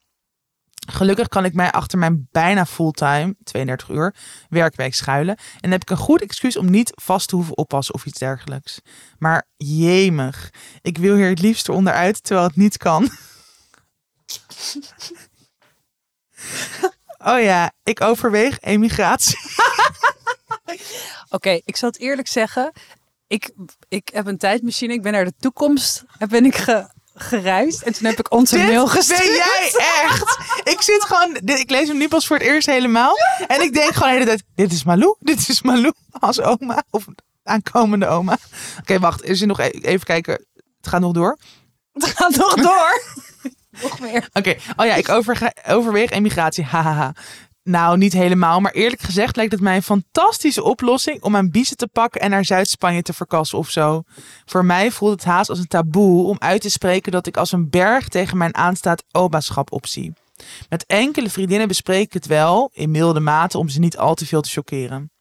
Gelukkig 0.89 1.27
kan 1.27 1.45
ik 1.45 1.53
mij 1.53 1.71
achter 1.71 1.97
mijn 1.97 2.27
bijna 2.31 2.65
fulltime, 2.65 3.35
32 3.43 3.89
uur, 3.89 4.15
werkweek 4.49 4.93
schuilen. 4.93 5.37
En 5.59 5.71
heb 5.71 5.81
ik 5.81 5.89
een 5.89 5.97
goed 5.97 6.21
excuus 6.21 6.57
om 6.57 6.69
niet 6.69 6.91
vast 7.01 7.27
te 7.29 7.35
hoeven 7.35 7.57
oppassen 7.57 7.93
of 7.93 8.05
iets 8.05 8.19
dergelijks. 8.19 8.81
Maar 9.17 9.47
jemig, 9.57 10.49
ik 10.81 10.97
wil 10.97 11.15
hier 11.15 11.29
het 11.29 11.41
liefst 11.41 11.69
onderuit, 11.69 12.23
terwijl 12.23 12.47
het 12.47 12.55
niet 12.55 12.77
kan. 12.77 13.09
Oh 17.23 17.41
ja, 17.41 17.71
ik 17.83 18.01
overweeg 18.01 18.59
emigratie. 18.59 19.37
Oké, 21.31 21.59
ik 21.65 21.75
zal 21.75 21.89
het 21.89 21.99
eerlijk 21.99 22.27
zeggen. 22.27 22.71
Ik, 23.27 23.49
ik 23.87 24.09
heb 24.13 24.25
een 24.25 24.37
tijdmachine. 24.37 24.93
Ik 24.93 25.01
ben 25.01 25.11
naar 25.11 25.25
de 25.25 25.33
toekomst. 25.39 26.03
En 26.17 26.29
ben 26.29 26.45
ik 26.45 26.55
ge, 26.55 26.87
gereisd. 27.15 27.81
En 27.81 27.93
toen 27.93 28.05
heb 28.05 28.19
ik 28.19 28.31
onze 28.31 28.57
mail 28.57 28.87
gestuurd. 28.87 29.19
ben 29.19 29.33
jij 29.33 29.71
echt. 30.03 30.37
Ik 30.63 30.81
zit 30.81 31.03
gewoon, 31.03 31.35
ik 31.35 31.69
lees 31.69 31.87
hem 31.87 31.97
nu 31.97 32.07
pas 32.07 32.27
voor 32.27 32.37
het 32.37 32.45
eerst 32.45 32.67
helemaal. 32.67 33.15
En 33.47 33.61
ik 33.61 33.73
denk 33.73 33.93
gewoon 33.93 34.09
de 34.09 34.13
hele 34.13 34.25
tijd, 34.25 34.43
dit 34.55 34.71
is 34.71 34.83
Malou. 34.83 35.15
Dit 35.31 35.49
is 35.49 35.61
Malou 35.61 35.93
als 36.19 36.41
oma. 36.41 36.83
Of 36.89 37.05
aankomende 37.43 38.07
oma. 38.07 38.37
Oké, 38.79 38.99
wacht. 38.99 39.23
Is 39.23 39.41
er 39.41 39.47
nog 39.47 39.59
e- 39.59 39.69
even 39.69 40.05
kijken. 40.05 40.33
Het 40.53 40.87
gaat 40.87 41.01
nog 41.01 41.13
door. 41.13 41.37
Het 41.93 42.05
gaat 42.05 42.35
nog 42.35 42.53
door. 42.55 43.01
nog 43.83 43.99
meer. 43.99 44.29
Oké, 44.33 44.55
oh 44.75 44.85
ja, 44.85 44.95
ik 44.95 45.09
overweeg 45.67 46.09
emigratie. 46.09 46.63
Hahaha. 46.63 47.13
Nou, 47.63 47.97
niet 47.97 48.13
helemaal, 48.13 48.59
maar 48.59 48.71
eerlijk 48.71 49.01
gezegd 49.01 49.35
lijkt 49.35 49.51
het 49.51 49.61
mij 49.61 49.75
een 49.75 49.83
fantastische 49.83 50.63
oplossing 50.63 51.21
om 51.21 51.31
mijn 51.31 51.51
biezen 51.51 51.77
te 51.77 51.87
pakken 51.87 52.21
en 52.21 52.29
naar 52.29 52.45
Zuid-Spanje 52.45 53.01
te 53.01 53.13
verkassen 53.13 53.57
of 53.57 53.69
zo. 53.69 54.03
Voor 54.45 54.65
mij 54.65 54.91
voelt 54.91 55.11
het 55.11 55.23
haast 55.23 55.49
als 55.49 55.59
een 55.59 55.67
taboe 55.67 56.27
om 56.27 56.35
uit 56.39 56.61
te 56.61 56.69
spreken 56.69 57.11
dat 57.11 57.27
ik 57.27 57.37
als 57.37 57.51
een 57.51 57.69
berg 57.69 58.07
tegen 58.07 58.37
mijn 58.37 58.55
aanstaand 58.55 59.03
omaschap 59.11 59.71
opzie. 59.71 60.13
Met 60.69 60.85
enkele 60.85 61.29
vriendinnen 61.29 61.67
bespreek 61.67 62.05
ik 62.05 62.13
het 62.13 62.25
wel, 62.25 62.69
in 62.73 62.91
milde 62.91 63.19
mate, 63.19 63.57
om 63.57 63.69
ze 63.69 63.79
niet 63.79 63.97
al 63.97 64.13
te 64.13 64.25
veel 64.25 64.41
te 64.41 64.49
chockeren. 64.49 65.11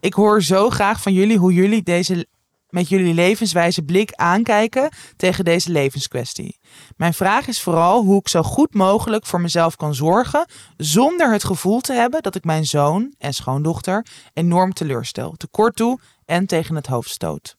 Ik 0.00 0.14
hoor 0.14 0.42
zo 0.42 0.70
graag 0.70 1.02
van 1.02 1.12
jullie 1.12 1.38
hoe 1.38 1.52
jullie 1.52 1.82
deze 1.82 2.26
met 2.72 2.88
jullie 2.88 3.14
levenswijze 3.14 3.82
blik 3.82 4.12
aankijken 4.12 4.90
tegen 5.16 5.44
deze 5.44 5.70
levenskwestie. 5.70 6.58
Mijn 6.96 7.14
vraag 7.14 7.46
is 7.46 7.62
vooral 7.62 8.02
hoe 8.02 8.18
ik 8.18 8.28
zo 8.28 8.42
goed 8.42 8.74
mogelijk 8.74 9.26
voor 9.26 9.40
mezelf 9.40 9.76
kan 9.76 9.94
zorgen 9.94 10.46
zonder 10.76 11.32
het 11.32 11.44
gevoel 11.44 11.80
te 11.80 11.92
hebben 11.92 12.22
dat 12.22 12.34
ik 12.34 12.44
mijn 12.44 12.64
zoon 12.64 13.14
en 13.18 13.32
schoondochter 13.32 14.06
enorm 14.32 14.72
teleurstel, 14.72 15.34
tekort 15.36 15.76
doe 15.76 15.98
en 16.24 16.46
tegen 16.46 16.74
het 16.74 16.86
hoofd 16.86 17.10
stoot. 17.10 17.56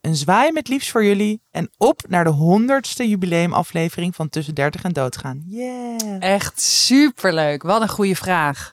Een 0.00 0.16
zwaai 0.16 0.52
met 0.52 0.68
liefst 0.68 0.90
voor 0.90 1.04
jullie 1.04 1.42
en 1.50 1.70
op 1.76 2.02
naar 2.08 2.24
de 2.24 2.30
honderdste 2.30 3.08
jubileumaflevering 3.08 4.14
van 4.14 4.28
Tussen 4.28 4.54
30 4.54 4.82
en 4.82 4.92
Doodgaan. 4.92 5.42
Yeah. 5.46 6.16
Echt 6.18 6.60
superleuk. 6.60 7.62
Wat 7.62 7.82
een 7.82 7.88
goede 7.88 8.16
vraag. 8.16 8.72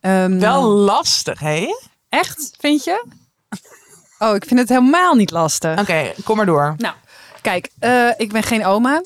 Ehm, 0.00 0.38
Wel 0.38 0.62
lastig, 0.62 1.40
hè? 1.40 1.66
Echt, 2.08 2.54
vind 2.58 2.84
je? 2.84 3.04
Oh, 4.22 4.34
ik 4.34 4.44
vind 4.44 4.60
het 4.60 4.68
helemaal 4.68 5.14
niet 5.14 5.30
lastig. 5.30 5.80
Oké, 5.80 6.12
kom 6.24 6.36
maar 6.36 6.46
door. 6.46 6.74
Nou, 6.76 6.94
kijk, 7.42 7.70
eh, 7.78 8.08
ik 8.16 8.32
ben 8.32 8.42
geen 8.42 8.64
oma. 8.64 9.02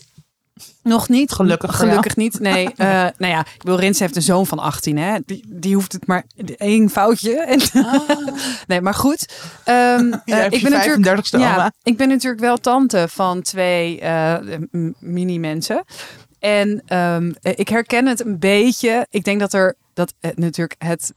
Nog 0.82 1.08
niet. 1.08 1.32
Gelukkig 1.32 1.76
Gelukkig 1.76 2.16
niet. 2.16 2.40
Nee, 2.40 2.64
eh, 2.76 2.86
nou 3.18 3.32
ja, 3.32 3.40
ik 3.40 3.62
Rins 3.62 3.98
heeft 3.98 4.16
een 4.16 4.22
zoon 4.22 4.46
van 4.46 4.58
18, 4.58 4.98
hè. 4.98 5.18
Die, 5.26 5.44
die 5.48 5.74
hoeft 5.74 5.92
het 5.92 6.06
maar 6.06 6.24
één 6.56 6.90
foutje. 6.90 7.40
En, 7.40 7.60
nee, 8.66 8.80
maar 8.80 8.94
goed. 8.94 9.32
Ehm, 9.64 10.12
eh, 10.24 10.44
ik 10.50 10.62
ben 10.62 10.70
natuurlijk 10.70 11.26
35ste 11.26 11.34
oma. 11.36 11.44
ja, 11.44 11.72
ik 11.82 11.96
ben 11.96 12.08
natuurlijk 12.08 12.42
wel 12.42 12.56
tante 12.56 13.06
van 13.08 13.42
twee 13.42 14.00
eh, 14.00 14.34
mini-mensen. 14.98 15.84
En 16.38 16.82
ehm, 16.86 17.32
eh, 17.42 17.52
ik 17.56 17.68
herken 17.68 18.06
het 18.06 18.24
een 18.24 18.38
beetje. 18.38 19.06
Ik 19.10 19.24
denk 19.24 19.40
dat 19.40 19.52
er 19.52 19.76
dat 19.94 20.14
natuurlijk 20.34 20.74
het 20.78 21.12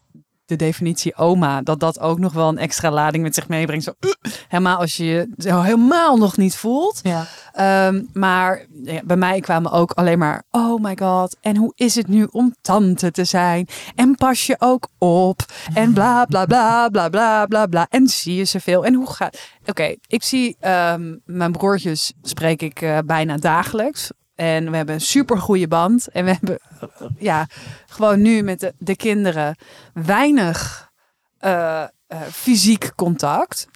de 0.47 0.55
definitie 0.55 1.15
oma, 1.15 1.61
dat 1.61 1.79
dat 1.79 1.99
ook 1.99 2.19
nog 2.19 2.33
wel 2.33 2.47
een 2.47 2.57
extra 2.57 2.91
lading 2.91 3.23
met 3.23 3.35
zich 3.35 3.47
meebrengt. 3.47 3.83
Zo, 3.83 3.93
uh, 3.99 4.11
helemaal 4.47 4.77
als 4.77 4.97
je 4.97 5.05
je 5.05 5.29
zo 5.37 5.61
helemaal 5.61 6.17
nog 6.17 6.37
niet 6.37 6.55
voelt. 6.55 6.99
Ja. 7.03 7.25
Ehm, 7.51 8.03
maar 8.13 8.65
ja, 8.83 9.01
bij 9.05 9.15
mij 9.15 9.39
kwamen 9.39 9.71
ook 9.71 9.91
alleen 9.91 10.19
maar, 10.19 10.43
oh 10.51 10.81
my 10.83 10.97
god, 10.99 11.37
en 11.41 11.55
hoe 11.55 11.71
is 11.75 11.95
het 11.95 12.07
nu 12.07 12.27
om 12.31 12.55
tante 12.61 13.11
te 13.11 13.23
zijn? 13.23 13.67
En 13.95 14.15
pas 14.15 14.45
je 14.45 14.55
ook 14.59 14.87
op? 14.97 15.45
En 15.73 15.93
bla 15.93 16.25
bla 16.25 16.45
bla 16.45 16.89
bla 16.89 17.07
bla 17.07 17.45
bla 17.45 17.65
bla. 17.65 17.87
En 17.89 18.07
zie 18.07 18.35
je 18.35 18.45
zoveel? 18.45 18.85
En 18.85 18.93
hoe 18.93 19.11
gaat... 19.11 19.39
Oké, 19.65 19.95
ik 20.07 20.23
zie 20.23 20.55
ehm, 20.59 21.15
mijn 21.25 21.51
broertjes 21.51 22.13
spreek 22.21 22.61
ik 22.61 22.81
eh, 22.81 22.97
bijna 23.05 23.37
dagelijks. 23.37 24.11
En 24.37 24.69
we 24.71 24.75
hebben 24.77 24.95
een 24.95 25.01
super 25.01 25.37
goede 25.37 25.67
band. 25.67 26.07
En 26.07 26.25
we 26.25 26.31
hebben 26.31 26.59
ja, 27.17 27.47
gewoon 27.87 28.21
nu 28.21 28.41
met 28.41 28.59
de, 28.59 28.73
de 28.77 28.95
kinderen 28.95 29.55
weinig 29.93 30.91
eh, 31.37 31.83
eh, 32.07 32.21
fysiek 32.31 32.91
contact. 32.95 33.67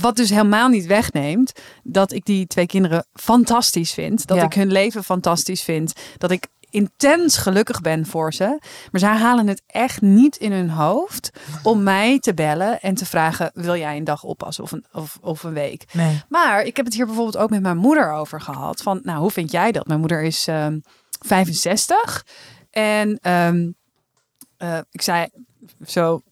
Wat 0.00 0.16
dus 0.16 0.30
helemaal 0.30 0.68
niet 0.68 0.86
wegneemt 0.86 1.52
dat 1.82 2.12
ik 2.12 2.24
die 2.24 2.46
twee 2.46 2.66
kinderen 2.66 3.06
fantastisch 3.12 3.92
vind. 3.92 4.26
Dat 4.26 4.36
Ja. 4.36 4.44
ik 4.44 4.54
hun 4.54 4.72
leven 4.72 5.04
fantastisch 5.04 5.62
vind. 5.62 5.92
Dat 6.18 6.30
ik 6.30 6.46
intens 6.72 7.36
gelukkig 7.36 7.80
ben 7.80 8.06
voor 8.06 8.32
ze. 8.32 8.58
Maar 8.90 9.00
zij 9.00 9.16
halen 9.16 9.46
het 9.46 9.62
echt 9.66 10.00
niet 10.00 10.36
in 10.36 10.52
hun 10.52 10.70
hoofd 10.70 11.30
om 11.62 11.82
mij 11.82 12.18
te 12.18 12.34
bellen 12.34 12.80
en 12.80 12.94
te 12.94 13.06
vragen: 13.06 13.50
wil 13.54 13.76
jij 13.76 13.96
een 13.96 14.04
dag 14.04 14.22
oppassen 14.22 14.64
of 14.64 14.72
een, 14.72 14.84
of, 14.92 15.18
of 15.20 15.42
een 15.42 15.52
week? 15.52 15.84
Nee. 15.92 16.22
Maar 16.28 16.62
ik 16.62 16.76
heb 16.76 16.84
het 16.84 16.94
hier 16.94 17.06
bijvoorbeeld 17.06 17.36
ook 17.36 17.50
met 17.50 17.62
mijn 17.62 17.76
moeder 17.76 18.12
over 18.12 18.40
gehad. 18.40 18.82
Van, 18.82 19.00
nou, 19.02 19.18
hoe 19.18 19.30
vind 19.30 19.50
jij 19.50 19.72
dat? 19.72 19.86
Mijn 19.86 20.00
moeder 20.00 20.22
is 20.22 20.46
ehm 20.46 20.78
65. 21.26 22.26
En 22.70 23.18
ehm, 23.22 23.70
eh, 24.56 24.78
ik 24.90 25.02
zei 25.02 25.28
zo, 25.86 26.22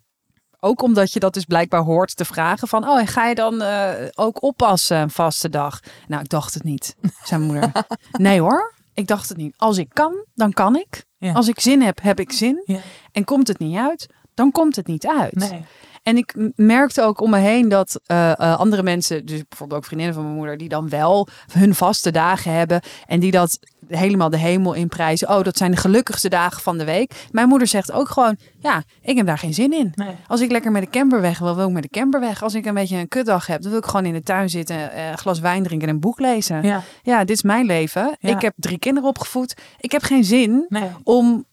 ook 0.60 0.82
omdat 0.82 1.12
je 1.12 1.20
dat 1.20 1.34
dus 1.34 1.44
blijkbaar 1.44 1.82
hoort 1.82 2.16
te 2.16 2.24
vragen 2.24 2.68
van, 2.68 2.88
oh, 2.88 3.00
en 3.00 3.06
ga 3.06 3.26
je 3.26 3.34
dan 3.34 3.62
eh, 3.62 3.92
ook 4.14 4.42
oppassen 4.42 4.96
een 4.96 5.10
vaste 5.10 5.48
dag? 5.48 5.80
Nou, 6.08 6.22
ik 6.22 6.28
dacht 6.28 6.54
het 6.54 6.62
niet, 6.62 6.96
zei 7.24 7.40
mijn 7.40 7.52
moeder. 7.52 7.84
nee 8.12 8.40
hoor, 8.40 8.74
ik 9.00 9.06
dacht 9.06 9.28
het 9.28 9.38
niet. 9.38 9.54
Als 9.56 9.78
ik 9.78 9.88
kan, 9.92 10.24
dan 10.34 10.52
kan 10.52 10.76
ik. 10.76 11.04
Ja. 11.18 11.32
Als 11.32 11.48
ik 11.48 11.60
zin 11.60 11.82
heb, 11.82 12.02
heb 12.02 12.20
ik 12.20 12.32
zin. 12.32 12.62
Ja. 12.64 12.78
En 13.12 13.24
komt 13.24 13.48
het 13.48 13.58
niet 13.58 13.76
uit, 13.76 14.06
dan 14.34 14.50
komt 14.50 14.76
het 14.76 14.86
niet 14.86 15.06
uit. 15.06 15.34
Nee. 15.34 15.64
En 16.02 16.16
ik 16.16 16.34
merkte 16.54 17.02
ook 17.02 17.20
om 17.20 17.30
me 17.30 17.38
heen 17.38 17.68
dat 17.68 18.00
eh, 18.06 18.30
eh, 18.30 18.58
andere 18.58 18.82
mensen, 18.82 19.26
dus 19.26 19.42
bijvoorbeeld 19.48 19.80
ook 19.80 19.86
vriendinnen 19.86 20.14
van 20.16 20.24
mijn 20.24 20.36
moeder, 20.36 20.56
die 20.56 20.68
dan 20.68 20.88
wel 20.88 21.28
hun 21.52 21.74
vaste 21.74 22.10
dagen 22.10 22.52
hebben 22.52 22.80
en 23.06 23.20
die 23.20 23.30
dat 23.30 23.58
helemaal 23.88 24.30
de 24.30 24.36
hemel 24.38 24.72
in 24.72 24.88
prijzen. 24.88 25.28
Oh, 25.28 25.42
dat 25.42 25.56
zijn 25.56 25.70
de 25.70 25.76
gelukkigste 25.76 26.28
dagen 26.28 26.62
van 26.62 26.78
de 26.78 26.84
week. 26.84 27.28
Mijn 27.30 27.48
moeder 27.48 27.68
zegt 27.68 27.92
ook 27.92 28.08
gewoon, 28.08 28.36
ja, 28.58 28.82
ik 29.02 29.16
heb 29.16 29.26
daar 29.26 29.38
geen 29.38 29.54
zin 29.54 29.72
in. 29.72 29.92
Nee. 29.94 30.16
Als 30.26 30.40
ik 30.40 30.50
lekker 30.50 30.72
met 30.72 30.82
de 30.82 30.90
camper 30.90 31.20
weg 31.20 31.38
wil, 31.38 31.56
wil 31.56 31.66
ik 31.66 31.72
met 31.72 31.82
de 31.82 31.88
camper 31.88 32.20
weg. 32.20 32.42
Als 32.42 32.54
ik 32.54 32.66
een 32.66 32.74
beetje 32.74 32.96
een 32.96 33.08
kutdag 33.08 33.46
heb, 33.46 33.60
dan 33.62 33.70
wil 33.70 33.80
ik 33.80 33.86
gewoon 33.86 34.04
in 34.06 34.12
de 34.12 34.22
tuin 34.22 34.50
zitten, 34.50 34.92
eh, 34.92 35.10
een 35.10 35.18
glas 35.18 35.40
wijn 35.40 35.62
drinken 35.62 35.88
en 35.88 35.94
een 35.94 36.00
boek 36.00 36.20
lezen. 36.20 36.62
Ja. 36.62 36.82
Ja, 37.02 37.18
dit 37.18 37.36
is 37.36 37.42
mijn 37.42 37.66
leven. 37.66 38.16
Ja. 38.20 38.28
Ik 38.30 38.40
heb 38.40 38.52
drie 38.56 38.78
kinderen 38.78 39.08
opgevoed. 39.08 39.54
Ik 39.78 39.92
heb 39.92 40.02
geen 40.02 40.24
zin 40.24 40.64
Nee. 40.68 40.90
om, 41.04 41.44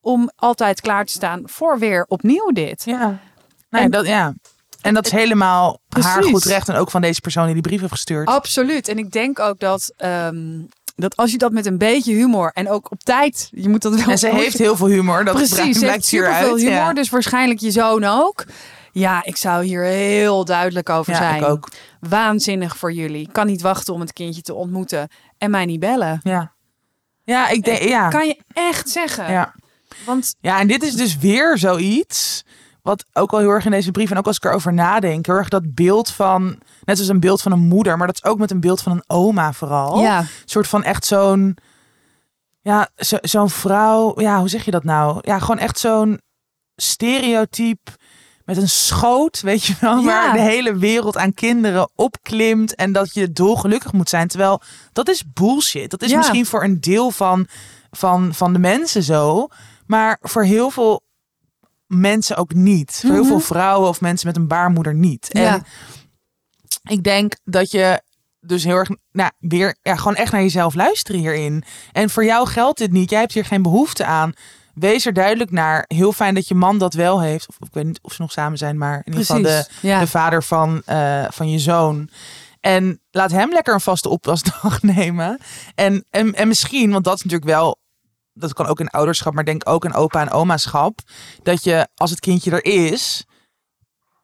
om 0.00 0.30
altijd 0.36 0.80
klaar 0.80 1.04
te 1.04 1.12
staan 1.12 1.42
voor 1.44 1.78
weer 1.78 2.04
opnieuw 2.08 2.50
dit. 2.52 2.82
Ja. 2.84 3.18
Nee, 3.70 3.82
En- 3.82 3.90
dat, 3.90 4.06
ja. 4.06 4.34
En 4.80 4.94
dat 4.94 5.06
is 5.06 5.12
helemaal 5.12 5.78
haar 5.88 6.22
goed 6.22 6.44
recht. 6.44 6.68
En 6.68 6.76
ook 6.76 6.90
van 6.90 7.00
deze 7.00 7.20
persoon 7.20 7.44
die 7.44 7.52
die 7.54 7.62
brief 7.62 7.80
heeft 7.80 7.92
gestuurd. 7.92 8.28
Absoluut. 8.28 8.88
En 8.88 8.98
ik 8.98 9.10
denk 9.12 9.38
ook 9.38 9.58
dat, 9.58 9.92
ehm, 9.96 10.60
dat 10.96 11.16
als 11.16 11.30
je 11.30 11.38
dat 11.38 11.52
met 11.52 11.66
een 11.66 11.78
beetje 11.78 12.14
humor 12.14 12.50
en 12.54 12.68
ook 12.68 12.90
op 12.90 13.00
tijd, 13.02 13.48
je 13.50 13.68
moet 13.68 13.82
dat 13.82 13.94
wel. 13.94 14.08
en 14.08 14.18
ze 14.18 14.28
heeft 14.28 14.58
heel 14.58 14.76
veel 14.76 14.86
humor. 14.86 15.24
Dat 15.24 15.34
precies, 15.34 15.54
ze 15.54 15.60
heeft 15.62 15.74
hieruit. 15.80 16.04
superveel 16.04 16.56
humor, 16.56 16.72
Ja. 16.72 16.92
dus 16.92 17.08
waarschijnlijk 17.10 17.60
je 17.60 17.70
zoon 17.70 18.04
ook. 18.04 18.44
Ja, 18.92 19.24
ik 19.24 19.36
zou 19.36 19.64
hier 19.64 19.82
heel 19.82 20.44
duidelijk 20.44 20.88
over 20.88 21.12
Ja, 21.12 21.18
zijn. 21.18 21.42
ik 21.42 21.48
ook. 21.48 21.68
Waanzinnig 22.00 22.76
voor 22.76 22.92
jullie. 22.92 23.28
Kan 23.32 23.46
niet 23.46 23.60
wachten 23.60 23.94
om 23.94 24.00
het 24.00 24.12
kindje 24.12 24.42
te 24.42 24.54
ontmoeten 24.54 25.08
en 25.38 25.50
mij 25.50 25.64
niet 25.64 25.80
bellen. 25.80 26.20
Ja. 26.22 26.52
Ja, 27.24 27.48
ik 27.48 27.64
denk, 27.64 27.82
ja. 27.82 28.08
Kan 28.08 28.26
je 28.26 28.38
echt 28.52 28.88
zeggen. 28.90 29.30
ja. 29.32 29.54
Want 30.06 30.34
Ja, 30.40 30.58
en 30.60 30.66
dit 30.66 30.82
is 30.82 30.94
dus 30.94 31.16
weer 31.18 31.58
zoiets. 31.58 32.44
Wat 32.82 33.04
ook 33.12 33.30
wel 33.30 33.40
heel 33.40 33.48
erg 33.48 33.64
in 33.64 33.70
deze 33.70 33.90
brief. 33.90 34.10
En 34.10 34.18
ook 34.18 34.26
als 34.26 34.36
ik 34.36 34.44
erover 34.44 34.72
nadenk. 34.72 35.26
Heel 35.26 35.34
erg 35.34 35.48
dat 35.48 35.74
beeld 35.74 36.10
van. 36.10 36.44
Net 36.84 36.96
zoals 36.96 37.08
een 37.10 37.20
beeld 37.20 37.42
van 37.42 37.52
een 37.52 37.58
moeder. 37.68 37.96
Maar 37.96 38.06
dat 38.06 38.16
is 38.22 38.30
ook 38.30 38.38
met 38.38 38.50
een 38.50 38.60
beeld 38.60 38.82
van 38.82 38.92
een 38.92 39.04
oma 39.06 39.52
vooral. 39.52 40.00
ja, 40.00 40.18
Een 40.18 40.26
soort 40.44 40.68
van 40.68 40.82
echt 40.82 41.04
zo'n. 41.04 41.56
Ja, 42.60 42.88
zo- 42.96 43.18
zo'n 43.20 43.50
vrouw. 43.50 44.20
Ja, 44.20 44.38
hoe 44.38 44.48
zeg 44.48 44.64
je 44.64 44.70
dat 44.70 44.84
nou? 44.84 45.18
Ja, 45.20 45.38
gewoon 45.38 45.58
echt 45.58 45.78
zo'n 45.78 46.20
stereotype. 46.76 47.90
Met 48.44 48.56
een 48.56 48.68
schoot, 48.68 49.40
weet 49.40 49.64
je 49.64 49.74
wel. 49.80 49.98
Ja. 49.98 50.04
Waar 50.04 50.32
de 50.32 50.40
hele 50.40 50.76
wereld 50.76 51.16
aan 51.16 51.34
kinderen 51.34 51.90
opklimt. 51.94 52.74
En 52.74 52.92
dat 52.92 53.14
je 53.14 53.32
dolgelukkig 53.32 53.92
moet 53.92 54.08
zijn. 54.08 54.28
Terwijl 54.28 54.60
dat 54.92 55.08
is 55.08 55.32
bullshit. 55.32 55.90
Dat 55.90 56.02
is 56.02 56.10
Ja. 56.10 56.16
misschien 56.16 56.46
voor 56.46 56.64
een 56.64 56.80
deel 56.80 57.10
van, 57.10 57.46
van, 57.90 58.34
van 58.34 58.52
de 58.52 58.58
mensen 58.58 59.02
zo. 59.02 59.48
Maar 59.86 60.18
voor 60.20 60.42
heel 60.44 60.70
veel 60.70 61.02
mensen 61.90 62.36
ook 62.36 62.54
niet. 62.54 62.98
Voor 63.00 63.10
heel 63.10 63.18
Mhm. 63.20 63.28
veel 63.28 63.40
vrouwen 63.40 63.88
of 63.88 64.00
mensen 64.00 64.26
met 64.26 64.36
een 64.36 64.46
baarmoeder 64.48 64.94
niet. 64.94 65.32
En 65.32 65.42
Ja. 65.42 65.62
ik 66.82 67.02
denk 67.02 67.32
dat 67.44 67.70
je 67.70 68.02
dus 68.40 68.64
heel 68.64 68.76
erg, 68.76 68.88
nou, 69.12 69.30
weer 69.38 69.76
ja, 69.82 69.96
gewoon 69.96 70.14
echt 70.14 70.32
naar 70.32 70.40
jezelf 70.42 70.74
luisteren 70.74 71.20
hierin. 71.20 71.64
En 71.92 72.10
voor 72.10 72.24
jou 72.24 72.46
geldt 72.48 72.78
dit 72.78 72.92
niet. 72.92 73.10
Jij 73.10 73.20
hebt 73.20 73.32
hier 73.32 73.44
geen 73.44 73.62
behoefte 73.62 74.04
aan. 74.04 74.32
Wees 74.74 75.06
er 75.06 75.12
duidelijk 75.12 75.50
naar. 75.50 75.84
Heel 75.86 76.12
fijn 76.12 76.34
dat 76.34 76.48
je 76.48 76.54
man 76.54 76.78
dat 76.78 76.94
wel 76.94 77.20
heeft. 77.20 77.48
Of 77.48 77.56
ik 77.68 77.74
weet 77.74 77.84
niet 77.84 77.98
of 78.02 78.12
ze 78.12 78.22
nog 78.22 78.32
samen 78.32 78.58
zijn, 78.58 78.78
maar 78.78 78.96
in 79.04 79.12
ieder 79.12 79.20
geval 79.26 79.42
de, 79.42 79.66
ja. 79.82 80.00
de 80.00 80.06
vader 80.06 80.42
van, 80.42 80.82
eh, 80.84 81.24
van 81.28 81.50
je 81.50 81.58
zoon. 81.58 82.08
En 82.60 83.00
laat 83.10 83.30
hem 83.30 83.52
lekker 83.52 83.74
een 83.74 83.80
vaste 83.80 84.08
oppasdag 84.08 84.82
nemen. 84.96 85.38
En, 85.74 86.04
en, 86.10 86.34
en 86.34 86.48
misschien, 86.48 86.90
want 86.90 87.04
dat 87.04 87.14
is 87.16 87.22
natuurlijk 87.22 87.50
wel 87.50 87.78
dat 88.40 88.52
kan 88.52 88.66
ook 88.66 88.80
in 88.80 88.88
ouderschap, 88.88 89.34
maar 89.34 89.44
denk 89.44 89.68
ook 89.68 89.84
in 89.84 89.94
opa 89.94 90.20
en 90.20 90.30
omaschap, 90.30 90.98
dat 91.42 91.64
je 91.64 91.88
als 91.94 92.10
het 92.10 92.20
kindje 92.20 92.50
er 92.50 92.64
is, 92.64 93.24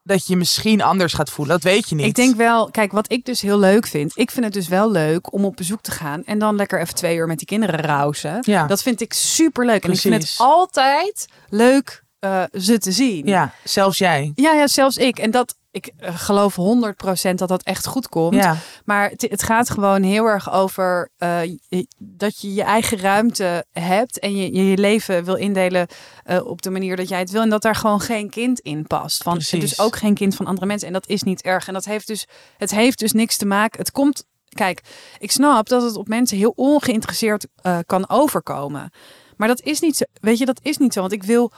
dat 0.07 0.27
je 0.27 0.37
misschien 0.37 0.81
anders 0.81 1.13
gaat 1.13 1.29
voelen. 1.29 1.53
Dat 1.53 1.63
weet 1.71 1.89
je 1.89 1.95
niet. 1.95 2.05
Ik 2.05 2.15
denk 2.15 2.35
wel, 2.35 2.71
kijk, 2.71 2.91
wat 2.91 3.11
ik 3.11 3.25
dus 3.25 3.41
heel 3.41 3.59
leuk 3.59 3.87
vind. 3.87 4.11
Ik 4.15 4.31
vind 4.31 4.45
het 4.45 4.53
dus 4.53 4.67
wel 4.67 4.91
leuk 4.91 5.33
om 5.33 5.45
op 5.45 5.55
bezoek 5.55 5.81
te 5.81 5.91
gaan 5.91 6.23
en 6.23 6.39
dan 6.39 6.55
lekker 6.55 6.79
even 6.79 6.95
twee 6.95 7.15
uur 7.15 7.27
met 7.27 7.37
die 7.37 7.47
kinderen 7.47 7.79
rousen. 7.79 8.37
Ja. 8.41 8.67
Dat 8.67 8.81
vind 8.81 9.01
ik 9.01 9.13
super 9.13 9.65
leuk. 9.65 9.83
En 9.83 9.91
ik 9.91 9.99
vind 9.99 10.13
het 10.13 10.35
altijd 10.37 11.27
leuk 11.49 12.03
eh, 12.19 12.43
ze 12.51 12.77
te 12.77 12.91
zien. 12.91 13.25
Ja, 13.25 13.53
zelfs 13.63 13.97
jij. 13.97 14.31
ja, 14.35 14.53
ja, 14.53 14.67
zelfs 14.67 14.97
ik. 14.97 15.19
En 15.19 15.31
dat, 15.31 15.55
ik 15.77 15.91
eh, 15.97 16.17
geloof 16.17 16.57
100% 17.29 17.33
dat 17.35 17.47
dat 17.47 17.63
echt 17.63 17.87
goed 17.87 18.09
komt. 18.09 18.33
Ja, 18.33 18.57
Maar 18.85 19.09
het, 19.09 19.21
het 19.21 19.43
gaat 19.43 19.69
gewoon 19.69 20.03
heel 20.03 20.25
erg 20.25 20.51
over 20.51 21.09
eh, 21.17 21.39
dat 21.97 22.41
je 22.41 22.53
je 22.53 22.63
eigen 22.63 22.97
ruimte 22.97 23.65
hebt 23.71 24.19
en 24.19 24.35
je 24.35 24.53
je, 24.53 24.69
je 24.69 24.77
leven 24.77 25.23
wil 25.23 25.35
indelen 25.35 25.87
eh, 26.23 26.45
op 26.45 26.61
de 26.61 26.69
manier 26.69 26.95
dat 26.95 27.09
jij 27.09 27.19
het 27.19 27.31
wil. 27.31 27.41
En 27.41 27.49
dat 27.49 27.61
daar 27.61 27.75
gewoon 27.75 27.99
geen 27.99 28.29
kind 28.29 28.59
in 28.59 28.87
past. 28.87 29.23
Van, 29.23 29.33
Precies. 29.33 29.59
dus 29.59 29.79
ook 29.79 29.95
geen 29.95 30.13
kind 30.13 30.35
van 30.35 30.45
andere 30.45 30.65
mensen. 30.65 30.87
En 30.87 30.93
dat 30.93 31.07
is 31.07 31.23
niet 31.23 31.41
erg. 31.41 31.67
En 31.67 31.73
dat 31.73 31.85
heeft 31.85 32.07
dus, 32.07 32.27
het 32.57 32.71
heeft 32.71 32.99
dus 32.99 33.11
niks 33.11 33.37
te 33.37 33.45
maken. 33.45 33.79
Het 33.79 33.91
komt, 33.91 34.25
kijk, 34.49 34.81
ik 35.17 35.31
snap 35.31 35.69
dat 35.69 35.81
het 35.81 35.95
op 35.95 36.07
mensen 36.07 36.37
heel 36.37 36.53
ongeïnteresseerd 36.55 37.47
kan 37.85 38.09
overkomen. 38.09 38.91
Maar 39.37 39.47
dat 39.47 39.61
is 39.61 39.79
niet 39.79 39.95
zo. 39.97 40.05
Weet 40.21 40.37
je, 40.37 40.45
dat 40.45 40.59
is 40.61 40.77
niet 40.77 40.93
zo. 40.93 40.99
Want 40.99 41.11
ik 41.13 41.23
wil 41.23 41.51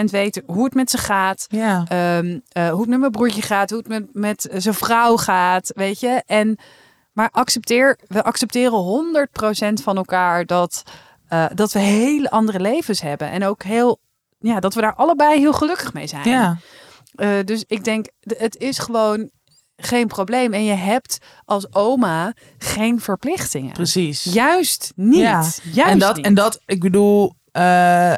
100% 0.00 0.04
weten 0.10 0.42
hoe 0.46 0.64
het 0.64 0.74
met 0.74 0.90
ze 0.90 0.98
gaat. 0.98 1.46
ja. 1.48 1.84
Ehm, 1.88 2.38
eh, 2.52 2.70
hoe 2.70 2.80
het 2.80 2.88
met 2.88 2.98
mijn 2.98 3.10
broertje 3.10 3.42
gaat, 3.42 3.70
hoe 3.70 3.78
het 3.78 3.88
met, 3.88 4.08
met 4.12 4.48
zijn 4.56 4.74
vrouw 4.74 5.16
gaat, 5.16 5.72
weet 5.74 6.00
je. 6.00 6.22
En, 6.26 6.58
maar 7.12 7.28
accepteer, 7.32 7.98
we 8.06 8.22
accepteren 8.22 8.78
100% 8.78 9.82
van 9.82 9.96
elkaar 9.96 10.46
dat, 10.46 10.82
eh, 11.28 11.46
dat 11.54 11.72
we 11.72 11.78
hele 11.78 12.30
andere 12.30 12.60
levens 12.60 13.00
hebben. 13.00 13.30
En 13.30 13.44
ook 13.44 13.62
heel, 13.62 13.98
ja, 14.38 14.60
dat 14.60 14.74
we 14.74 14.80
daar 14.80 14.94
allebei 14.94 15.38
heel 15.38 15.52
gelukkig 15.52 15.92
mee 15.92 16.06
zijn. 16.06 16.28
ja. 16.28 16.58
Eh, 17.14 17.44
dus 17.44 17.64
ik 17.66 17.84
denk, 17.84 18.06
het 18.20 18.56
is 18.56 18.78
gewoon 18.78 19.30
geen 19.80 20.06
probleem. 20.06 20.52
En 20.52 20.64
je 20.64 20.74
hebt 20.74 21.18
als 21.44 21.74
oma 21.74 22.32
geen 22.58 23.00
verplichtingen. 23.00 23.72
precies. 23.72 24.24
Juist 24.24 24.92
niet. 24.96 25.20
Ja. 25.20 25.44
Juist 25.72 25.92
en 25.92 25.98
dat, 25.98 26.16
niet. 26.16 26.24
en 26.24 26.34
dat, 26.34 26.60
ik 26.66 26.80
bedoel, 26.80 27.34
eh, 27.52 28.14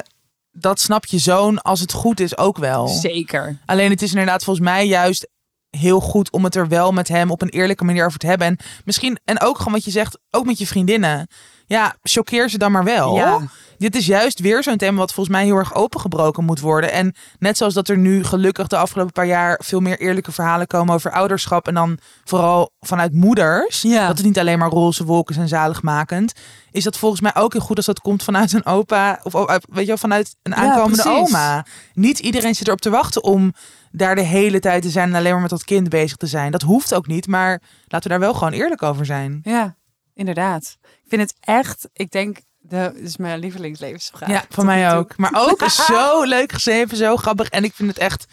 dat 0.51 0.79
snap 0.79 1.05
je 1.05 1.17
zoon 1.17 1.61
als 1.61 1.79
het 1.79 1.91
goed 1.91 2.19
is 2.19 2.37
ook 2.37 2.57
wel. 2.57 2.87
Zeker. 2.87 3.59
Alleen 3.65 3.89
het 3.89 4.01
is 4.01 4.09
inderdaad 4.11 4.43
volgens 4.43 4.65
mij 4.65 4.87
juist 4.87 5.27
heel 5.69 5.99
goed 5.99 6.31
om 6.31 6.43
het 6.43 6.55
er 6.55 6.67
wel 6.67 6.91
met 6.91 7.07
hem 7.07 7.31
op 7.31 7.41
een 7.41 7.49
eerlijke 7.49 7.83
manier 7.83 8.05
over 8.05 8.19
te 8.19 8.27
hebben. 8.27 8.47
En 8.47 8.57
misschien, 8.85 9.19
en 9.25 9.41
ook 9.41 9.57
gewoon 9.57 9.73
wat 9.73 9.85
je 9.85 9.91
zegt, 9.91 10.19
ook 10.31 10.45
met 10.45 10.57
je 10.57 10.67
vriendinnen. 10.67 11.27
Ja, 11.65 11.95
choqueer 12.01 12.49
ze 12.49 12.57
dan 12.57 12.71
maar 12.71 12.83
wel. 12.83 13.15
Ja. 13.15 13.39
Dit 13.83 13.95
is 13.95 14.05
juist 14.05 14.39
weer 14.39 14.63
zo'n 14.63 14.77
thema 14.77 14.97
wat 14.97 15.13
volgens 15.13 15.35
mij 15.35 15.45
heel 15.45 15.55
erg 15.55 15.75
opengebroken 15.75 16.43
moet 16.43 16.59
worden. 16.59 16.91
En 16.91 17.15
net 17.39 17.57
zoals 17.57 17.73
dat 17.73 17.89
er 17.89 17.97
nu 17.97 18.23
gelukkig 18.23 18.67
de 18.67 18.77
afgelopen 18.77 19.13
paar 19.13 19.25
jaar 19.25 19.59
veel 19.63 19.79
meer 19.79 19.99
eerlijke 19.99 20.31
verhalen 20.31 20.67
komen 20.67 20.93
over 20.93 21.11
ouderschap. 21.11 21.67
En 21.67 21.73
dan 21.73 21.97
vooral 22.23 22.71
vanuit 22.79 23.13
moeders. 23.13 23.81
Ja. 23.81 24.07
Dat 24.07 24.17
het 24.17 24.25
niet 24.25 24.39
alleen 24.39 24.59
maar 24.59 24.69
roze 24.69 25.05
wolken 25.05 25.35
zijn 25.35 25.47
zaligmakend. 25.47 26.33
Is 26.71 26.83
dat 26.83 26.97
volgens 26.97 27.21
mij 27.21 27.35
ook 27.35 27.53
heel 27.53 27.61
goed 27.61 27.77
als 27.77 27.85
dat 27.85 27.99
komt 27.99 28.23
vanuit 28.23 28.53
een 28.53 28.65
opa. 28.65 29.19
Of 29.23 29.33
weet 29.33 29.61
je 29.79 29.85
wel, 29.85 29.97
vanuit 29.97 30.35
een 30.43 30.55
aankomende 30.55 31.05
oma. 31.05 31.65
Niet 31.93 32.19
iedereen 32.19 32.55
zit 32.55 32.67
erop 32.67 32.81
te 32.81 32.89
wachten 32.89 33.23
om 33.23 33.53
daar 33.91 34.15
de 34.15 34.21
hele 34.21 34.59
tijd 34.59 34.81
te 34.81 34.89
zijn 34.89 35.09
en 35.09 35.15
alleen 35.15 35.31
maar 35.31 35.41
met 35.41 35.49
dat 35.49 35.63
kind 35.63 35.89
bezig 35.89 36.17
te 36.17 36.27
zijn. 36.27 36.51
Dat 36.51 36.61
hoeft 36.61 36.93
ook 36.93 37.07
niet, 37.07 37.27
maar 37.27 37.61
laten 37.87 38.11
we 38.11 38.17
daar 38.17 38.27
wel 38.27 38.33
gewoon 38.33 38.53
eerlijk 38.53 38.83
over 38.83 39.05
zijn. 39.05 39.39
Ja, 39.43 39.75
inderdaad. 40.13 40.77
Ik 40.81 41.09
vind 41.09 41.21
het 41.21 41.35
echt, 41.39 41.89
ik 41.93 42.11
denk, 42.11 42.37
dit 42.73 42.99
is 43.03 43.17
mijn 43.17 43.39
lievelingslevensvraag. 43.39 44.29
Ja, 44.29 44.43
van 44.49 44.65
mij 44.65 44.91
ook. 44.95 45.17
Maar 45.17 45.31
ook 45.33 45.69
zo 45.69 46.23
leuk 46.23 46.51
geschreven, 46.51 46.97
zo 46.97 47.15
grappig. 47.15 47.49
En 47.49 47.63
ik 47.63 47.73
vind 47.73 47.89
het 47.89 47.97
echt 47.97 48.25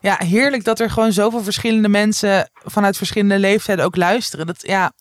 ja, 0.00 0.16
heerlijk 0.24 0.64
dat 0.64 0.80
er 0.80 0.90
gewoon 0.90 1.12
zoveel 1.12 1.42
verschillende 1.42 1.88
mensen 1.88 2.50
vanuit 2.64 2.96
verschillende 2.96 3.38
leeftijden 3.38 3.84
ook 3.84 3.96
luisteren. 3.96 4.46
Dat 4.46 4.66
ja, 4.66 4.92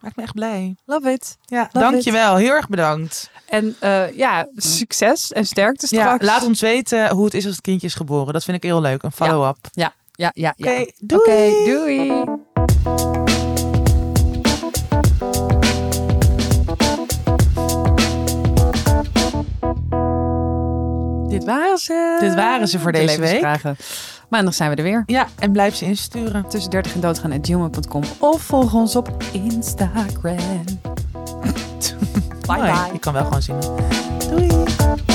maakt 0.00 0.16
me 0.16 0.22
echt 0.22 0.34
blij. 0.34 0.76
Love 0.84 1.10
it. 1.10 1.36
Ja, 1.44 1.68
Love 1.72 1.90
dankjewel. 1.90 2.36
Heel 2.36 2.52
erg 2.52 2.68
bedankt. 2.68 3.30
En 3.46 3.76
eh, 3.78 4.16
ja, 4.16 4.48
succes 4.56 5.32
en 5.32 5.44
sterkte 5.44 5.86
Ja, 5.90 6.02
straks. 6.02 6.24
laat 6.24 6.44
ons 6.44 6.60
weten 6.60 7.10
hoe 7.10 7.24
het 7.24 7.34
is 7.34 7.44
als 7.44 7.54
het 7.54 7.64
kindje 7.64 7.86
is 7.86 7.94
geboren. 7.94 8.32
Dat 8.32 8.44
vind 8.44 8.56
ik 8.56 8.62
heel 8.62 8.80
leuk. 8.80 9.02
Een 9.02 9.12
follow-up. 9.12 9.56
Ja, 9.72 9.92
ja, 10.12 10.30
ja. 10.34 10.54
ja. 10.56 10.70
Oké, 10.80 10.90
doei. 10.98 11.20
Oké, 11.22 11.70
doei. 11.70 13.17
Waren 21.48 21.78
ze. 21.78 22.16
Dit 22.20 22.34
waren 22.34 22.68
ze 22.68 22.78
voor 22.78 22.92
De 22.92 22.98
deze 22.98 23.20
week. 23.20 23.46
Maandag 24.28 24.54
zijn 24.54 24.70
we 24.70 24.76
er 24.76 24.82
weer. 24.82 25.02
Ja, 25.06 25.26
en 25.38 25.52
blijf 25.52 25.74
ze 25.74 25.84
insturen. 25.84 26.48
Tussen 26.48 26.70
30 26.70 26.94
en 26.94 27.00
doodgaan 27.00 27.32
at 27.32 27.46
gmail.com 27.46 28.02
of 28.18 28.42
volg 28.42 28.74
ons 28.74 28.96
op 28.96 29.10
Instagram. 29.32 30.64
bye 32.46 32.60
bye. 32.60 32.92
Je 32.92 32.98
kan 33.00 33.12
wel 33.12 33.24
gewoon 33.24 33.42
zien. 33.42 33.60
Doei. 34.30 35.06